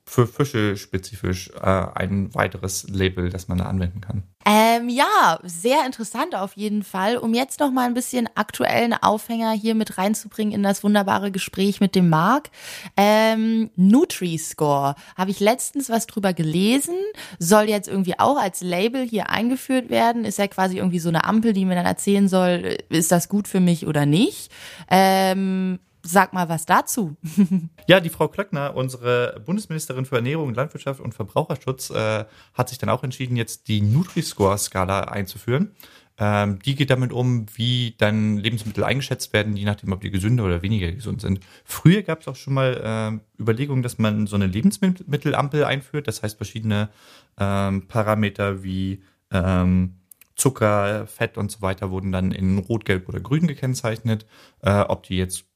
für 0.07 0.27
Fische 0.27 0.77
spezifisch 0.77 1.51
äh, 1.61 1.61
ein 1.61 2.35
weiteres 2.35 2.87
Label, 2.89 3.31
das 3.31 3.49
man 3.49 3.59
da 3.59 3.65
anwenden 3.65 4.01
kann. 4.01 4.23
Ähm, 4.47 4.91
ja, 4.91 5.39
sehr 5.43 5.87
interessant 5.87 6.35
auf 6.35 6.55
jeden 6.57 6.83
Fall. 6.83 7.17
Um 7.17 7.33
jetzt 7.33 7.61
noch 7.61 7.71
mal 7.71 7.87
ein 7.87 7.95
bisschen 7.95 8.29
aktuellen 8.35 8.93
Aufhänger 8.93 9.53
hier 9.53 9.75
mit 9.75 9.97
reinzubringen 9.97 10.53
in 10.53 10.63
das 10.63 10.85
wunderbare 10.85 11.31
Gespräch 11.31 11.81
mit 11.81 11.95
dem 11.95 12.11
Marc. 12.11 12.51
Ähm, 12.99 13.71
Nutri-Score. 13.77 14.95
Habe 15.17 15.31
ich 15.31 15.41
letztens 15.41 15.89
was 15.89 16.07
drüber 16.07 16.35
gelesen. 16.35 16.97
Soll 17.39 17.71
jetzt 17.71 17.89
irgendwie 17.89 18.19
auch 18.19 18.37
als 18.37 18.61
Label 18.61 19.07
hier 19.07 19.31
eingeführt 19.31 19.89
werden. 19.89 20.27
Ist 20.27 20.39
ja 20.39 20.47
quasi 20.49 20.77
irgendwie 20.77 20.99
so 20.99 21.09
eine 21.09 21.25
Ampel, 21.25 21.55
die 21.55 21.65
mir 21.65 21.77
dann 21.77 21.87
erzählen 21.87 22.29
soll, 22.29 22.77
ist 22.91 23.11
das 23.11 23.31
gut 23.31 23.49
für 23.49 23.61
mich 23.61 23.87
oder 23.87 24.05
nicht. 24.05 24.53
Ähm, 24.91 25.79
Sag 26.07 26.35
mal 26.35 26.51
was 26.51 26.67
dazu. 26.67 27.17
ja, 27.87 27.99
die 27.99 28.11
Frau 28.11 28.29
Klöckner, 28.29 28.77
unsere 28.77 29.41
Bundesministerin 29.45 30.05
für 30.05 30.17
Ernährung, 30.17 30.53
Landwirtschaft 30.53 31.01
und 31.01 31.15
Verbraucherschutz, 31.15 31.89
äh, 31.91 32.27
hat 32.53 32.69
sich 32.69 32.77
dann 32.77 32.91
auch 32.91 33.03
entschieden, 33.03 33.37
jetzt 33.37 33.69
die 33.69 33.81
Nutri-Score-Skala 33.81 35.05
einzuführen. 35.05 35.75
Ähm, 36.17 36.59
die 36.61 36.75
geht 36.75 36.91
damit 36.91 37.13
um, 37.13 37.47
wie 37.55 37.95
dann 37.97 38.37
Lebensmittel 38.37 38.85
eingeschätzt 38.85 39.33
werden, 39.33 39.57
je 39.57 39.65
nachdem, 39.65 39.93
ob 39.93 40.03
die 40.03 40.11
gesünder 40.11 40.45
oder 40.45 40.61
weniger 40.61 40.93
gesund 40.93 41.23
sind. 41.23 41.41
Früher 41.65 42.03
gab 42.03 42.21
es 42.21 42.29
auch 42.29 42.37
schon 42.37 42.53
mal 42.53 43.21
äh, 43.39 43.43
Überlegungen, 43.43 43.83
dass 43.83 43.99
man 43.99 44.27
so 44.27 44.37
eine 44.37 44.47
Lebensmittelampel 44.47 45.65
einführt. 45.65 46.07
Das 46.07 46.23
heißt, 46.23 46.37
verschiedene 46.37 46.91
ähm, 47.39 47.89
Parameter 47.89 48.63
wie 48.63 49.03
ähm, 49.33 49.97
Zucker, 50.37 51.07
Fett 51.07 51.39
und 51.39 51.51
so 51.51 51.63
weiter 51.63 51.91
wurden 51.91 52.13
dann 52.13 52.31
in 52.31 52.59
Rot, 52.59 52.85
Gelb 52.85 53.09
oder 53.09 53.21
Grün 53.21 53.47
gekennzeichnet. 53.47 54.27
Äh, 54.61 54.81
ob 54.83 55.05
die 55.05 55.17
jetzt 55.17 55.47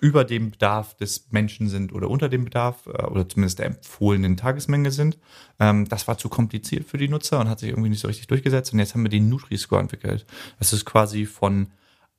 über 0.00 0.24
dem 0.24 0.50
Bedarf 0.50 0.96
des 0.96 1.28
Menschen 1.30 1.68
sind 1.68 1.92
oder 1.92 2.08
unter 2.08 2.28
dem 2.28 2.44
Bedarf 2.44 2.86
äh, 2.86 3.04
oder 3.04 3.28
zumindest 3.28 3.58
der 3.58 3.66
empfohlenen 3.66 4.36
Tagesmenge 4.36 4.90
sind. 4.90 5.18
Ähm, 5.58 5.88
das 5.88 6.08
war 6.08 6.18
zu 6.18 6.28
kompliziert 6.28 6.84
für 6.84 6.98
die 6.98 7.08
Nutzer 7.08 7.40
und 7.40 7.48
hat 7.48 7.60
sich 7.60 7.70
irgendwie 7.70 7.90
nicht 7.90 8.00
so 8.00 8.08
richtig 8.08 8.26
durchgesetzt. 8.26 8.72
Und 8.72 8.78
jetzt 8.78 8.94
haben 8.94 9.02
wir 9.02 9.10
den 9.10 9.28
Nutri-Score 9.28 9.80
entwickelt. 9.80 10.26
Das 10.58 10.72
ist 10.72 10.84
quasi 10.84 11.26
von 11.26 11.68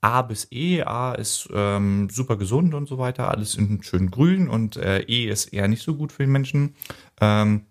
A 0.01 0.21
bis 0.21 0.47
E. 0.51 0.81
A 0.83 1.13
ist 1.13 1.49
ähm, 1.53 2.09
super 2.09 2.37
gesund 2.37 2.73
und 2.73 2.87
so 2.87 2.97
weiter. 2.97 3.29
Alles 3.29 3.55
in 3.55 3.83
schön 3.83 4.11
grün 4.11 4.47
und 4.47 4.77
äh, 4.77 5.01
E 5.01 5.29
ist 5.29 5.47
eher 5.47 5.67
nicht 5.67 5.83
so 5.83 5.95
gut 5.95 6.11
für 6.11 6.23
den 6.23 6.31
Menschen. 6.31 6.75
Ähm, 7.19 7.65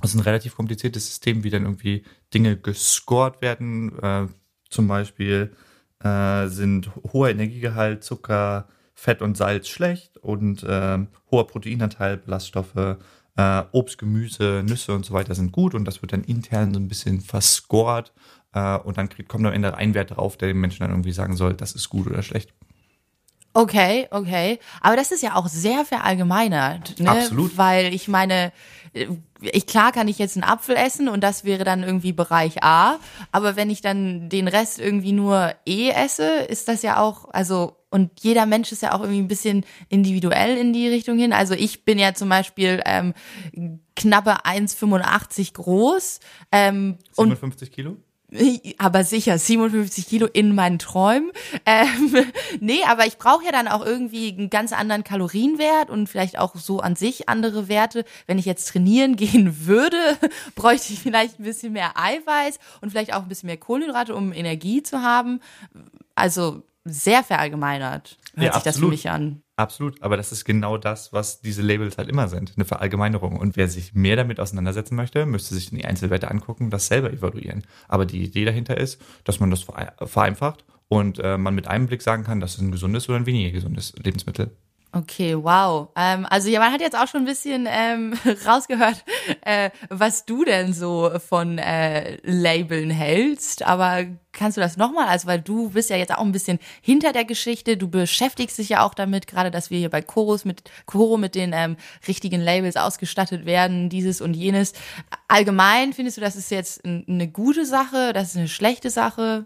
Das 0.00 0.10
ist 0.10 0.16
ein 0.16 0.24
relativ 0.24 0.56
kompliziertes 0.56 1.06
System, 1.06 1.42
wie 1.44 1.50
dann 1.50 1.64
irgendwie 1.64 2.02
Dinge 2.34 2.56
gescored 2.56 3.40
werden. 3.40 3.98
Äh, 3.98 4.26
zum 4.68 4.88
Beispiel 4.88 5.52
äh, 6.00 6.48
sind 6.48 6.90
hoher 7.12 7.30
Energiegehalt, 7.30 8.04
Zucker, 8.04 8.68
Fett 8.96 9.22
und 9.22 9.36
Salz 9.36 9.68
schlecht 9.68 10.16
und 10.18 10.62
äh, 10.64 10.98
hoher 11.30 11.46
Proteinanteil, 11.46 12.16
Ballaststoffe, 12.16 12.96
äh, 13.36 13.62
Obst, 13.70 13.98
Gemüse, 13.98 14.64
Nüsse 14.66 14.94
und 14.94 15.04
so 15.04 15.12
weiter 15.12 15.34
sind 15.34 15.52
gut 15.52 15.74
und 15.74 15.84
das 15.84 16.02
wird 16.02 16.12
dann 16.12 16.24
intern 16.24 16.72
so 16.72 16.80
ein 16.80 16.88
bisschen 16.88 17.20
verscored 17.20 18.12
äh, 18.54 18.78
und 18.78 18.96
dann 18.96 19.10
kriegt, 19.10 19.28
kommt 19.28 19.46
am 19.46 19.52
Ende 19.52 19.76
ein 19.76 19.94
Wert 19.94 20.16
drauf, 20.16 20.38
der 20.38 20.48
dem 20.48 20.60
Menschen 20.60 20.80
dann 20.80 20.90
irgendwie 20.90 21.12
sagen 21.12 21.36
soll, 21.36 21.54
das 21.54 21.74
ist 21.74 21.90
gut 21.90 22.06
oder 22.06 22.22
schlecht. 22.22 22.54
Okay, 23.56 24.06
okay. 24.10 24.58
Aber 24.82 24.96
das 24.96 25.12
ist 25.12 25.22
ja 25.22 25.34
auch 25.34 25.48
sehr 25.48 25.86
verallgemeinert. 25.86 27.00
Ne? 27.00 27.10
Absolut. 27.10 27.56
Weil 27.56 27.94
ich 27.94 28.06
meine, 28.06 28.52
ich 29.40 29.66
klar 29.66 29.92
kann 29.92 30.08
ich 30.08 30.18
jetzt 30.18 30.36
einen 30.36 30.44
Apfel 30.44 30.76
essen 30.76 31.08
und 31.08 31.22
das 31.24 31.44
wäre 31.44 31.64
dann 31.64 31.82
irgendwie 31.82 32.12
Bereich 32.12 32.62
A. 32.62 32.98
Aber 33.32 33.56
wenn 33.56 33.70
ich 33.70 33.80
dann 33.80 34.28
den 34.28 34.46
Rest 34.46 34.78
irgendwie 34.78 35.12
nur 35.12 35.54
E 35.64 35.88
esse, 35.88 36.40
ist 36.40 36.68
das 36.68 36.82
ja 36.82 37.00
auch, 37.00 37.30
also, 37.30 37.76
und 37.88 38.10
jeder 38.20 38.44
Mensch 38.44 38.72
ist 38.72 38.82
ja 38.82 38.92
auch 38.92 39.00
irgendwie 39.00 39.20
ein 39.20 39.28
bisschen 39.28 39.64
individuell 39.88 40.58
in 40.58 40.74
die 40.74 40.88
Richtung 40.88 41.18
hin. 41.18 41.32
Also 41.32 41.54
ich 41.54 41.86
bin 41.86 41.98
ja 41.98 42.12
zum 42.12 42.28
Beispiel 42.28 42.82
ähm, 42.84 43.14
knappe 43.94 44.44
1,85 44.44 45.54
groß. 45.54 46.20
Ähm, 46.52 46.98
57 47.12 47.72
Kilo? 47.72 47.96
Aber 48.78 49.04
sicher 49.04 49.38
57 49.38 50.06
Kilo 50.06 50.26
in 50.26 50.54
meinen 50.54 50.78
Träumen. 50.78 51.30
Ähm, 51.64 52.14
nee, 52.60 52.82
aber 52.86 53.06
ich 53.06 53.18
brauche 53.18 53.44
ja 53.44 53.52
dann 53.52 53.68
auch 53.68 53.84
irgendwie 53.84 54.32
einen 54.32 54.50
ganz 54.50 54.72
anderen 54.72 55.04
Kalorienwert 55.04 55.90
und 55.90 56.08
vielleicht 56.08 56.38
auch 56.38 56.56
so 56.56 56.80
an 56.80 56.96
sich 56.96 57.28
andere 57.28 57.68
Werte. 57.68 58.04
Wenn 58.26 58.38
ich 58.38 58.44
jetzt 58.44 58.68
trainieren 58.68 59.16
gehen 59.16 59.66
würde, 59.66 59.98
bräuchte 60.54 60.92
ich 60.92 61.00
vielleicht 61.00 61.38
ein 61.38 61.44
bisschen 61.44 61.72
mehr 61.72 61.96
Eiweiß 61.96 62.58
und 62.80 62.90
vielleicht 62.90 63.14
auch 63.14 63.22
ein 63.22 63.28
bisschen 63.28 63.46
mehr 63.46 63.56
Kohlenhydrate, 63.56 64.14
um 64.14 64.32
Energie 64.32 64.82
zu 64.82 65.02
haben. 65.02 65.40
Also 66.14 66.62
sehr 66.84 67.22
verallgemeinert 67.22 68.16
hört 68.36 68.46
ja, 68.46 68.54
sich 68.54 68.62
das 68.62 68.78
für 68.78 68.86
mich 68.86 69.08
an. 69.10 69.42
Absolut, 69.56 70.02
aber 70.02 70.16
das 70.16 70.32
ist 70.32 70.44
genau 70.44 70.76
das, 70.76 71.12
was 71.12 71.40
diese 71.40 71.62
Labels 71.62 71.98
halt 71.98 72.08
immer 72.08 72.28
sind, 72.28 72.52
eine 72.56 72.64
Verallgemeinerung. 72.64 73.36
Und 73.36 73.56
wer 73.56 73.68
sich 73.68 73.94
mehr 73.94 74.16
damit 74.16 74.38
auseinandersetzen 74.38 74.94
möchte, 74.94 75.24
müsste 75.26 75.54
sich 75.54 75.70
die 75.70 75.84
Einzelwerte 75.84 76.30
angucken, 76.30 76.70
das 76.70 76.86
selber 76.86 77.12
evaluieren. 77.12 77.64
Aber 77.88 78.04
die 78.06 78.22
Idee 78.22 78.44
dahinter 78.44 78.76
ist, 78.76 79.00
dass 79.24 79.40
man 79.40 79.50
das 79.50 79.64
vereinfacht 80.04 80.64
und 80.88 81.18
äh, 81.18 81.38
man 81.38 81.54
mit 81.54 81.66
einem 81.66 81.86
Blick 81.86 82.02
sagen 82.02 82.24
kann, 82.24 82.40
das 82.40 82.54
ist 82.54 82.60
ein 82.60 82.72
gesundes 82.72 83.08
oder 83.08 83.18
ein 83.18 83.26
weniger 83.26 83.50
gesundes 83.50 83.94
Lebensmittel. 83.96 84.56
Okay, 84.92 85.36
wow. 85.36 85.88
Ähm, 85.94 86.26
also 86.30 86.48
ja, 86.48 86.58
man 86.58 86.72
hat 86.72 86.80
jetzt 86.80 86.96
auch 86.96 87.06
schon 87.06 87.22
ein 87.22 87.26
bisschen 87.26 87.66
ähm, 87.68 88.14
rausgehört, 88.46 89.04
äh, 89.42 89.70
was 89.90 90.24
du 90.24 90.44
denn 90.44 90.72
so 90.72 91.10
von 91.18 91.58
äh, 91.58 92.16
Labeln 92.22 92.88
hältst. 92.90 93.62
Aber 93.62 94.06
kannst 94.32 94.56
du 94.56 94.62
das 94.62 94.78
nochmal? 94.78 95.08
Also, 95.08 95.26
weil 95.26 95.40
du 95.40 95.70
bist 95.70 95.90
ja 95.90 95.96
jetzt 95.96 96.14
auch 96.14 96.22
ein 96.22 96.32
bisschen 96.32 96.60
hinter 96.80 97.12
der 97.12 97.26
Geschichte. 97.26 97.76
Du 97.76 97.88
beschäftigst 97.88 98.56
dich 98.56 98.70
ja 98.70 98.86
auch 98.86 98.94
damit, 98.94 99.26
gerade 99.26 99.50
dass 99.50 99.70
wir 99.70 99.78
hier 99.78 99.90
bei 99.90 100.00
Chorus 100.00 100.46
mit 100.46 100.62
Choro 100.86 101.18
mit 101.18 101.34
den 101.34 101.52
ähm, 101.52 101.76
richtigen 102.08 102.40
Labels 102.40 102.76
ausgestattet 102.76 103.44
werden, 103.44 103.90
dieses 103.90 104.22
und 104.22 104.34
jenes. 104.34 104.72
Allgemein 105.28 105.92
findest 105.92 106.16
du, 106.16 106.20
das 106.22 106.36
ist 106.36 106.50
jetzt 106.50 106.84
eine 106.84 107.28
gute 107.28 107.66
Sache, 107.66 108.14
das 108.14 108.30
ist 108.30 108.36
eine 108.36 108.48
schlechte 108.48 108.88
Sache? 108.88 109.44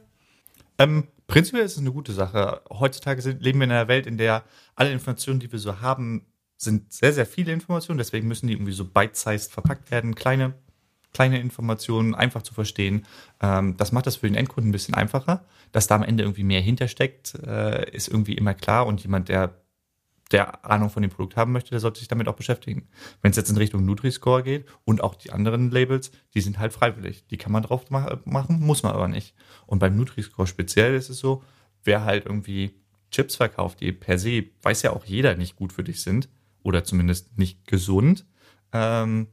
Ähm, 0.79 1.09
Prinzipiell 1.31 1.65
ist 1.65 1.73
es 1.73 1.79
eine 1.79 1.93
gute 1.93 2.13
Sache. 2.13 2.61
Heutzutage 2.71 3.23
sind, 3.23 3.41
leben 3.41 3.61
wir 3.61 3.67
in 3.67 3.71
einer 3.71 3.87
Welt, 3.87 4.09
in 4.09 4.19
der 4.19 4.43
alle 4.75 4.91
Informationen, 4.91 5.39
die 5.39 5.53
wir 5.53 5.61
so 5.61 5.81
haben, 5.81 6.27
sind 6.57 6.93
sehr, 6.93 7.13
sehr 7.13 7.25
viele 7.25 7.53
Informationen. 7.53 7.99
Deswegen 7.99 8.27
müssen 8.27 8.49
die 8.49 8.55
irgendwie 8.55 8.73
so 8.73 8.85
bite-sized 8.85 9.53
verpackt 9.53 9.93
werden. 9.93 10.17
Kleine, 10.17 10.55
kleine 11.15 11.41
Informationen, 11.41 12.17
einfach 12.17 12.43
zu 12.43 12.53
verstehen. 12.53 13.07
Ähm, 13.41 13.77
das 13.77 13.93
macht 13.93 14.09
das 14.09 14.17
für 14.17 14.27
den 14.27 14.35
Endkunden 14.35 14.71
ein 14.71 14.73
bisschen 14.73 14.97
einfacher. 14.97 15.45
Dass 15.71 15.87
da 15.87 15.95
am 15.95 16.03
Ende 16.03 16.25
irgendwie 16.25 16.43
mehr 16.43 16.61
hintersteckt, 16.61 17.35
äh, 17.47 17.89
ist 17.93 18.09
irgendwie 18.09 18.35
immer 18.35 18.55
klar. 18.55 18.89
Und 18.89 19.01
jemand, 19.05 19.29
der 19.29 19.55
der 20.31 20.65
Ahnung 20.65 20.91
von 20.91 21.03
dem 21.03 21.11
Produkt 21.11 21.37
haben 21.37 21.53
möchte, 21.53 21.71
der 21.71 21.81
sollte 21.81 21.99
sich 21.99 22.09
damit 22.09 22.29
auch 22.29 22.37
beschäftigen. 22.37 22.89
Wenn 23.21 23.31
es 23.33 23.37
jetzt 23.37 23.51
in 23.51 23.57
Richtung 23.57 23.85
Nutri-Score 23.85 24.43
geht 24.43 24.67
und 24.85 25.03
auch 25.03 25.15
die 25.15 25.33
anderen 25.33 25.71
Labels, 25.71 26.13
die 26.35 26.41
sind 26.41 26.59
halt 26.59 26.73
freiwillig. 26.73 27.27
Die 27.27 27.37
kann 27.37 27.53
man 27.53 27.63
drauf 27.63 27.91
machen, 27.91 28.61
muss 28.61 28.83
man 28.83 28.93
aber 28.93 29.09
nicht. 29.09 29.35
Und 29.67 29.81
beim 29.81 29.97
Nutri-Score 29.97 30.47
speziell 30.47 30.95
ist 30.95 31.09
es 31.09 31.19
so, 31.19 31.43
wer 31.85 32.05
halt 32.05 32.27
irgendwie 32.27 32.75
Chips 33.11 33.37
verkauft, 33.37 33.81
die 33.81 33.93
per 33.93 34.19
se, 34.19 34.45
weiß 34.63 34.83
ja 34.83 34.93
auch 34.93 35.05
jeder, 35.05 35.35
nicht 35.35 35.57
gut 35.57 35.73
für 35.73 35.83
dich 35.83 36.03
sind 36.03 36.29
oder 36.63 36.85
zumindest 36.85 37.37
nicht 37.39 37.67
gesund, 37.67 38.25
ähm, 38.73 39.29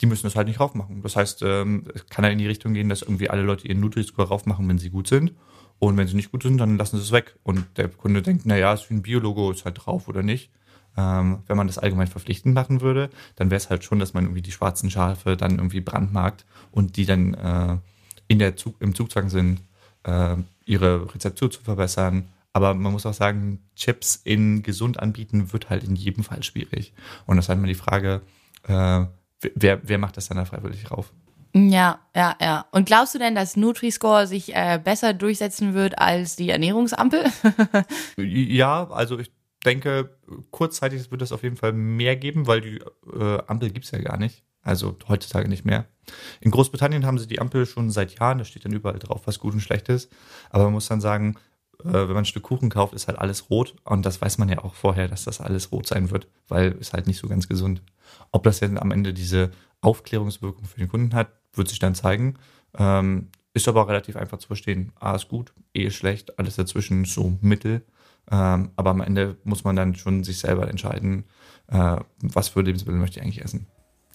die 0.00 0.06
müssen 0.06 0.24
das 0.24 0.36
halt 0.36 0.48
nicht 0.48 0.60
raufmachen. 0.60 1.02
Das 1.02 1.16
heißt, 1.16 1.42
ähm, 1.42 1.84
es 1.94 2.06
kann 2.06 2.24
ja 2.24 2.30
in 2.30 2.38
die 2.38 2.46
Richtung 2.46 2.74
gehen, 2.74 2.88
dass 2.88 3.02
irgendwie 3.02 3.30
alle 3.30 3.42
Leute 3.42 3.66
ihren 3.66 3.80
Nutri-Score 3.80 4.28
raufmachen, 4.28 4.68
wenn 4.68 4.78
sie 4.78 4.90
gut 4.90 5.08
sind 5.08 5.32
und 5.78 5.96
wenn 5.96 6.06
sie 6.06 6.16
nicht 6.16 6.32
gut 6.32 6.42
sind, 6.42 6.58
dann 6.58 6.76
lassen 6.76 6.96
sie 6.96 7.02
es 7.02 7.12
weg. 7.12 7.36
Und 7.42 7.64
der 7.76 7.88
Kunde 7.88 8.22
denkt, 8.22 8.46
naja, 8.46 8.72
ist 8.72 8.90
wie 8.90 8.94
ein 8.94 9.02
Biologo, 9.02 9.50
ist 9.50 9.64
halt 9.64 9.84
drauf 9.84 10.08
oder 10.08 10.22
nicht. 10.22 10.50
Ähm, 10.96 11.40
wenn 11.46 11.56
man 11.56 11.66
das 11.66 11.78
allgemein 11.78 12.08
verpflichtend 12.08 12.54
machen 12.54 12.80
würde, 12.80 13.10
dann 13.36 13.50
wäre 13.50 13.58
es 13.58 13.70
halt 13.70 13.84
schon, 13.84 13.98
dass 13.98 14.14
man 14.14 14.24
irgendwie 14.24 14.42
die 14.42 14.52
schwarzen 14.52 14.90
Schafe 14.90 15.36
dann 15.36 15.52
irgendwie 15.52 15.80
brandmarkt 15.80 16.44
und 16.72 16.96
die 16.96 17.06
dann 17.06 17.34
äh, 17.34 17.76
in 18.26 18.38
der 18.38 18.56
Zug, 18.56 18.76
im 18.80 18.94
Zugzwang 18.94 19.28
sind, 19.28 19.60
äh, 20.04 20.36
ihre 20.64 21.14
Rezeptur 21.14 21.50
zu 21.50 21.60
verbessern. 21.62 22.28
Aber 22.52 22.74
man 22.74 22.92
muss 22.92 23.06
auch 23.06 23.14
sagen, 23.14 23.62
Chips 23.76 24.20
in 24.24 24.62
gesund 24.62 24.98
anbieten 24.98 25.52
wird 25.52 25.70
halt 25.70 25.84
in 25.84 25.94
jedem 25.94 26.24
Fall 26.24 26.42
schwierig. 26.42 26.92
Und 27.26 27.36
das 27.36 27.44
ist 27.44 27.48
halt 27.50 27.60
mal 27.60 27.68
die 27.68 27.74
Frage, 27.74 28.22
äh, 28.64 29.04
wer, 29.54 29.80
wer 29.82 29.98
macht 29.98 30.16
das 30.16 30.28
dann 30.28 30.36
da 30.36 30.44
freiwillig 30.44 30.90
rauf? 30.90 31.12
Ja, 31.54 32.00
ja, 32.14 32.36
ja. 32.40 32.66
Und 32.72 32.86
glaubst 32.86 33.14
du 33.14 33.18
denn, 33.18 33.34
dass 33.34 33.56
Nutri-Score 33.56 34.26
sich 34.26 34.54
äh, 34.54 34.78
besser 34.82 35.14
durchsetzen 35.14 35.74
wird 35.74 35.98
als 35.98 36.36
die 36.36 36.50
Ernährungsampel? 36.50 37.24
ja, 38.16 38.88
also 38.90 39.18
ich 39.18 39.32
denke, 39.64 40.16
kurzzeitig 40.50 41.10
wird 41.10 41.22
es 41.22 41.32
auf 41.32 41.42
jeden 41.42 41.56
Fall 41.56 41.72
mehr 41.72 42.16
geben, 42.16 42.46
weil 42.46 42.60
die 42.60 42.80
äh, 43.12 43.38
Ampel 43.46 43.70
gibt's 43.70 43.90
ja 43.90 43.98
gar 43.98 44.18
nicht. 44.18 44.44
Also 44.62 44.96
heutzutage 45.08 45.48
nicht 45.48 45.64
mehr. 45.64 45.86
In 46.40 46.50
Großbritannien 46.50 47.06
haben 47.06 47.18
sie 47.18 47.26
die 47.26 47.40
Ampel 47.40 47.64
schon 47.66 47.90
seit 47.90 48.18
Jahren, 48.18 48.38
da 48.38 48.44
steht 48.44 48.64
dann 48.64 48.72
überall 48.72 48.98
drauf, 48.98 49.22
was 49.24 49.38
gut 49.38 49.54
und 49.54 49.60
schlecht 49.60 49.88
ist. 49.88 50.12
Aber 50.50 50.64
man 50.64 50.74
muss 50.74 50.88
dann 50.88 51.00
sagen, 51.00 51.36
äh, 51.84 51.92
wenn 51.92 52.08
man 52.08 52.18
ein 52.18 52.24
Stück 52.24 52.42
Kuchen 52.42 52.70
kauft, 52.70 52.94
ist 52.94 53.08
halt 53.08 53.18
alles 53.18 53.50
rot. 53.50 53.76
Und 53.84 54.04
das 54.04 54.20
weiß 54.20 54.38
man 54.38 54.48
ja 54.48 54.58
auch 54.58 54.74
vorher, 54.74 55.08
dass 55.08 55.24
das 55.24 55.40
alles 55.40 55.72
rot 55.72 55.86
sein 55.86 56.10
wird, 56.10 56.28
weil 56.48 56.76
es 56.80 56.92
halt 56.92 57.06
nicht 57.06 57.18
so 57.18 57.28
ganz 57.28 57.48
gesund. 57.48 57.82
Ob 58.32 58.42
das 58.42 58.60
jetzt 58.60 58.76
am 58.76 58.90
Ende 58.90 59.12
diese 59.12 59.50
Aufklärungswirkung 59.80 60.64
für 60.64 60.78
den 60.78 60.88
Kunden 60.88 61.14
hat, 61.14 61.28
wird 61.54 61.68
sich 61.68 61.78
dann 61.78 61.94
zeigen. 61.94 62.34
Ähm, 62.76 63.28
ist 63.54 63.68
aber 63.68 63.88
relativ 63.88 64.16
einfach 64.16 64.38
zu 64.38 64.46
verstehen. 64.46 64.92
A 65.00 65.14
ist 65.14 65.28
gut, 65.28 65.52
E 65.74 65.84
ist 65.84 65.96
schlecht, 65.96 66.38
alles 66.38 66.56
dazwischen 66.56 67.04
so 67.04 67.38
mittel. 67.40 67.82
Ähm, 68.30 68.70
aber 68.76 68.90
am 68.90 69.00
Ende 69.00 69.36
muss 69.44 69.64
man 69.64 69.76
dann 69.76 69.94
schon 69.94 70.22
sich 70.22 70.38
selber 70.38 70.68
entscheiden, 70.68 71.24
äh, 71.68 71.96
was 72.20 72.48
für 72.48 72.60
Lebensmittel 72.60 73.00
möchte 73.00 73.18
ich 73.18 73.24
eigentlich 73.24 73.42
essen. 73.42 73.66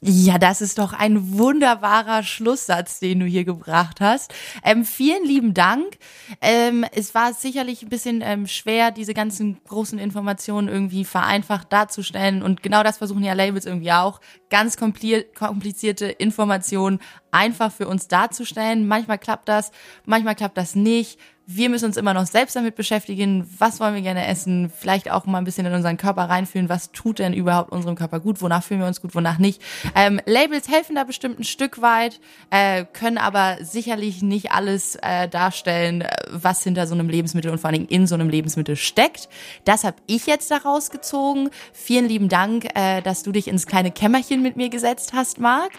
Ja, 0.05 0.37
das 0.37 0.59
ist 0.59 0.79
doch 0.79 0.91
ein 0.91 1.37
wunderbarer 1.37 2.23
Schlusssatz, 2.23 2.99
den 2.99 3.21
du 3.21 3.25
hier 3.25 3.45
gebracht 3.45 4.01
hast. 4.01 4.33
Ähm, 4.61 4.83
vielen 4.83 5.23
lieben 5.23 5.53
Dank. 5.53 5.97
Ähm, 6.41 6.83
es 6.91 7.15
war 7.15 7.33
sicherlich 7.33 7.83
ein 7.83 7.89
bisschen 7.89 8.21
ähm, 8.21 8.45
schwer, 8.45 8.91
diese 8.91 9.13
ganzen 9.13 9.63
großen 9.63 9.97
Informationen 9.97 10.67
irgendwie 10.67 11.05
vereinfacht 11.05 11.71
darzustellen. 11.71 12.43
Und 12.43 12.61
genau 12.61 12.83
das 12.83 12.97
versuchen 12.97 13.23
ja 13.23 13.31
Labels 13.31 13.65
irgendwie 13.65 13.93
auch, 13.93 14.19
ganz 14.49 14.75
komplizierte 14.75 16.07
Informationen 16.07 16.99
einfach 17.33 17.71
für 17.71 17.87
uns 17.87 18.07
darzustellen. 18.07 18.87
Manchmal 18.87 19.17
klappt 19.17 19.49
das, 19.49 19.71
manchmal 20.05 20.35
klappt 20.35 20.57
das 20.57 20.75
nicht 20.75 21.19
wir 21.45 21.69
müssen 21.69 21.85
uns 21.85 21.97
immer 21.97 22.13
noch 22.13 22.25
selbst 22.25 22.55
damit 22.55 22.75
beschäftigen, 22.75 23.45
was 23.57 23.79
wollen 23.79 23.95
wir 23.95 24.01
gerne 24.01 24.27
essen, 24.27 24.71
vielleicht 24.73 25.11
auch 25.11 25.25
mal 25.25 25.39
ein 25.39 25.43
bisschen 25.43 25.65
in 25.65 25.73
unseren 25.73 25.97
Körper 25.97 26.23
reinfühlen, 26.23 26.69
was 26.69 26.91
tut 26.91 27.19
denn 27.19 27.33
überhaupt 27.33 27.71
unserem 27.71 27.95
Körper 27.95 28.21
gut, 28.21 28.41
wonach 28.41 28.63
fühlen 28.63 28.79
wir 28.79 28.87
uns 28.87 29.01
gut, 29.01 29.13
wonach 29.13 29.39
nicht. 29.39 29.61
Ähm, 29.93 30.21
Labels 30.25 30.69
helfen 30.69 30.95
da 30.95 31.03
bestimmt 31.03 31.39
ein 31.39 31.43
Stück 31.43 31.81
weit, 31.81 32.21
äh, 32.49 32.85
können 32.85 33.17
aber 33.17 33.57
sicherlich 33.61 34.21
nicht 34.21 34.51
alles 34.51 34.97
äh, 35.01 35.27
darstellen, 35.27 36.01
äh, 36.01 36.15
was 36.31 36.63
hinter 36.63 36.87
so 36.87 36.93
einem 36.93 37.09
Lebensmittel 37.09 37.51
und 37.51 37.57
vor 37.57 37.69
allen 37.69 37.79
Dingen 37.79 37.89
in 37.89 38.07
so 38.07 38.15
einem 38.15 38.29
Lebensmittel 38.29 38.77
steckt. 38.77 39.27
Das 39.65 39.83
habe 39.83 39.97
ich 40.07 40.25
jetzt 40.25 40.49
daraus 40.49 40.91
gezogen. 40.91 41.49
Vielen 41.73 42.07
lieben 42.07 42.29
Dank, 42.29 42.67
äh, 42.73 43.01
dass 43.01 43.23
du 43.23 43.33
dich 43.33 43.49
ins 43.49 43.67
kleine 43.67 43.91
Kämmerchen 43.91 44.41
mit 44.41 44.55
mir 44.55 44.69
gesetzt 44.69 45.11
hast, 45.13 45.41
Marc. 45.41 45.71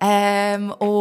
Ähm, 0.00 0.72
und 0.72 0.93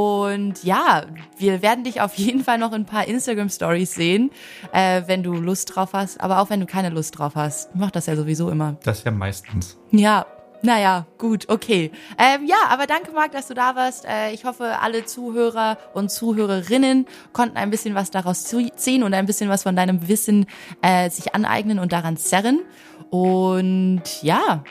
ja, 0.63 1.06
wir 1.38 1.62
werden 1.62 1.84
dich 1.84 2.01
auf 2.01 2.15
jeden 2.15 2.43
Fall 2.43 2.58
noch 2.58 2.71
in 2.71 2.82
ein 2.82 2.86
paar 2.86 3.08
Instagram-Stories 3.08 3.93
sehen 3.93 4.03
sehen, 4.03 4.32
äh, 4.71 5.03
wenn 5.08 5.23
du 5.23 5.34
Lust 5.34 5.75
drauf 5.75 5.93
hast. 5.93 6.19
Aber 6.21 6.39
auch 6.39 6.49
wenn 6.49 6.60
du 6.60 6.65
keine 6.65 6.89
Lust 6.89 7.17
drauf 7.17 7.34
hast. 7.36 7.75
Mach 7.75 7.91
das 7.91 8.06
ja 8.06 8.15
sowieso 8.15 8.49
immer. 8.49 8.77
Das 8.84 9.03
ja 9.03 9.12
meistens. 9.12 9.77
Ja, 9.91 10.25
naja, 10.62 11.06
gut, 11.17 11.49
okay. 11.49 11.91
Ähm, 12.17 12.45
ja, 12.45 12.56
aber 12.69 12.88
danke, 12.88 13.12
Marc, 13.12 13.34
dass 13.34 13.47
du 13.47 13.53
da 13.53 13.75
warst. 13.75 14.06
Äh, 14.06 14.32
ich 14.32 14.45
hoffe, 14.45 14.79
alle 14.82 15.03
Zuhörer 15.06 15.77
und 15.93 16.10
Zuhörerinnen 16.10 17.06
konnten 17.34 17.58
ein 17.58 17.69
bisschen 17.69 17.95
was 17.95 18.12
daraus 18.12 18.45
ziehen 18.45 19.03
und 19.03 19.13
ein 19.13 19.25
bisschen 19.25 19.49
was 19.49 19.63
von 19.63 19.75
deinem 19.75 20.08
Wissen 20.08 20.45
äh, 20.82 21.10
sich 21.10 21.36
aneignen 21.36 21.79
und 21.79 21.91
daran 21.91 22.15
zerren. 22.15 22.62
Und 23.10 24.03
ja. 24.21 24.63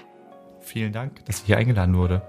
Vielen 0.61 0.93
Dank, 0.93 1.25
dass 1.27 1.41
ich 1.41 1.47
hier 1.47 1.59
eingeladen 1.59 1.95
wurde. 1.95 2.23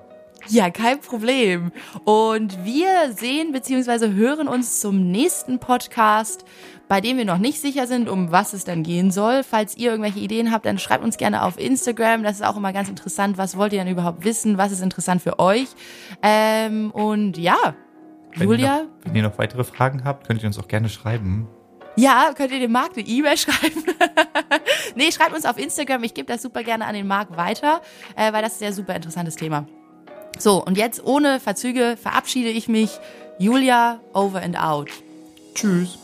Ja, 0.49 0.69
kein 0.69 0.99
Problem. 0.99 1.71
Und 2.03 2.65
wir 2.65 3.13
sehen 3.13 3.51
bzw. 3.51 4.13
hören 4.13 4.47
uns 4.47 4.79
zum 4.81 5.09
nächsten 5.11 5.59
Podcast, 5.59 6.43
bei 6.87 6.99
dem 7.01 7.17
wir 7.17 7.25
noch 7.25 7.37
nicht 7.37 7.61
sicher 7.61 7.87
sind, 7.87 8.09
um 8.09 8.31
was 8.31 8.53
es 8.53 8.65
dann 8.65 8.83
gehen 8.83 9.09
soll. 9.11 9.43
Falls 9.43 9.77
ihr 9.77 9.91
irgendwelche 9.91 10.19
Ideen 10.19 10.51
habt, 10.51 10.65
dann 10.65 10.77
schreibt 10.77 11.03
uns 11.03 11.17
gerne 11.17 11.43
auf 11.43 11.57
Instagram. 11.57 12.23
Das 12.23 12.33
ist 12.35 12.45
auch 12.45 12.57
immer 12.57 12.73
ganz 12.73 12.89
interessant. 12.89 13.37
Was 13.37 13.57
wollt 13.57 13.73
ihr 13.73 13.79
denn 13.79 13.91
überhaupt 13.91 14.25
wissen? 14.25 14.57
Was 14.57 14.71
ist 14.71 14.81
interessant 14.81 15.21
für 15.21 15.39
euch? 15.39 15.67
Ähm, 16.21 16.91
und 16.91 17.37
ja, 17.37 17.75
Wenn 18.35 18.49
Julia, 18.49 18.77
Ihr 18.77 18.83
noch, 18.83 18.89
wenn 19.05 19.15
ihr 19.15 19.23
noch 19.23 19.37
weitere 19.37 19.63
Fragen 19.63 20.03
habt, 20.03 20.27
könnt 20.27 20.41
ihr 20.43 20.47
uns 20.47 20.59
auch 20.59 20.67
gerne 20.67 20.89
schreiben. 20.89 21.47
Ja, 21.95 22.31
könnt 22.35 22.51
ihr 22.51 22.59
dem 22.59 22.71
Marc 22.71 22.97
eine 22.97 23.07
E-Mail 23.07 23.37
schreiben? 23.37 23.83
nee, 24.95 25.11
schreibt 25.11 25.33
uns 25.33 25.45
auf 25.45 25.57
Instagram. 25.57 26.03
Ich 26.03 26.13
gebe 26.13 26.31
das 26.31 26.41
super 26.41 26.63
gerne 26.63 26.85
an 26.85 26.95
den 26.95 27.07
Marc 27.07 27.37
weiter, 27.37 27.81
äh, 28.15 28.33
weil 28.33 28.41
das 28.41 28.53
ist 28.53 28.61
ja 28.61 28.67
ein 28.67 28.73
super 28.73 28.95
interessantes 28.95 29.35
Thema. 29.35 29.67
So, 30.39 30.63
und 30.63 30.77
jetzt 30.77 31.03
ohne 31.03 31.39
Verzüge 31.39 31.97
verabschiede 32.01 32.49
ich 32.49 32.67
mich. 32.67 32.99
Julia, 33.39 33.99
over 34.13 34.41
and 34.41 34.57
out. 34.57 34.89
Tschüss. 35.55 35.97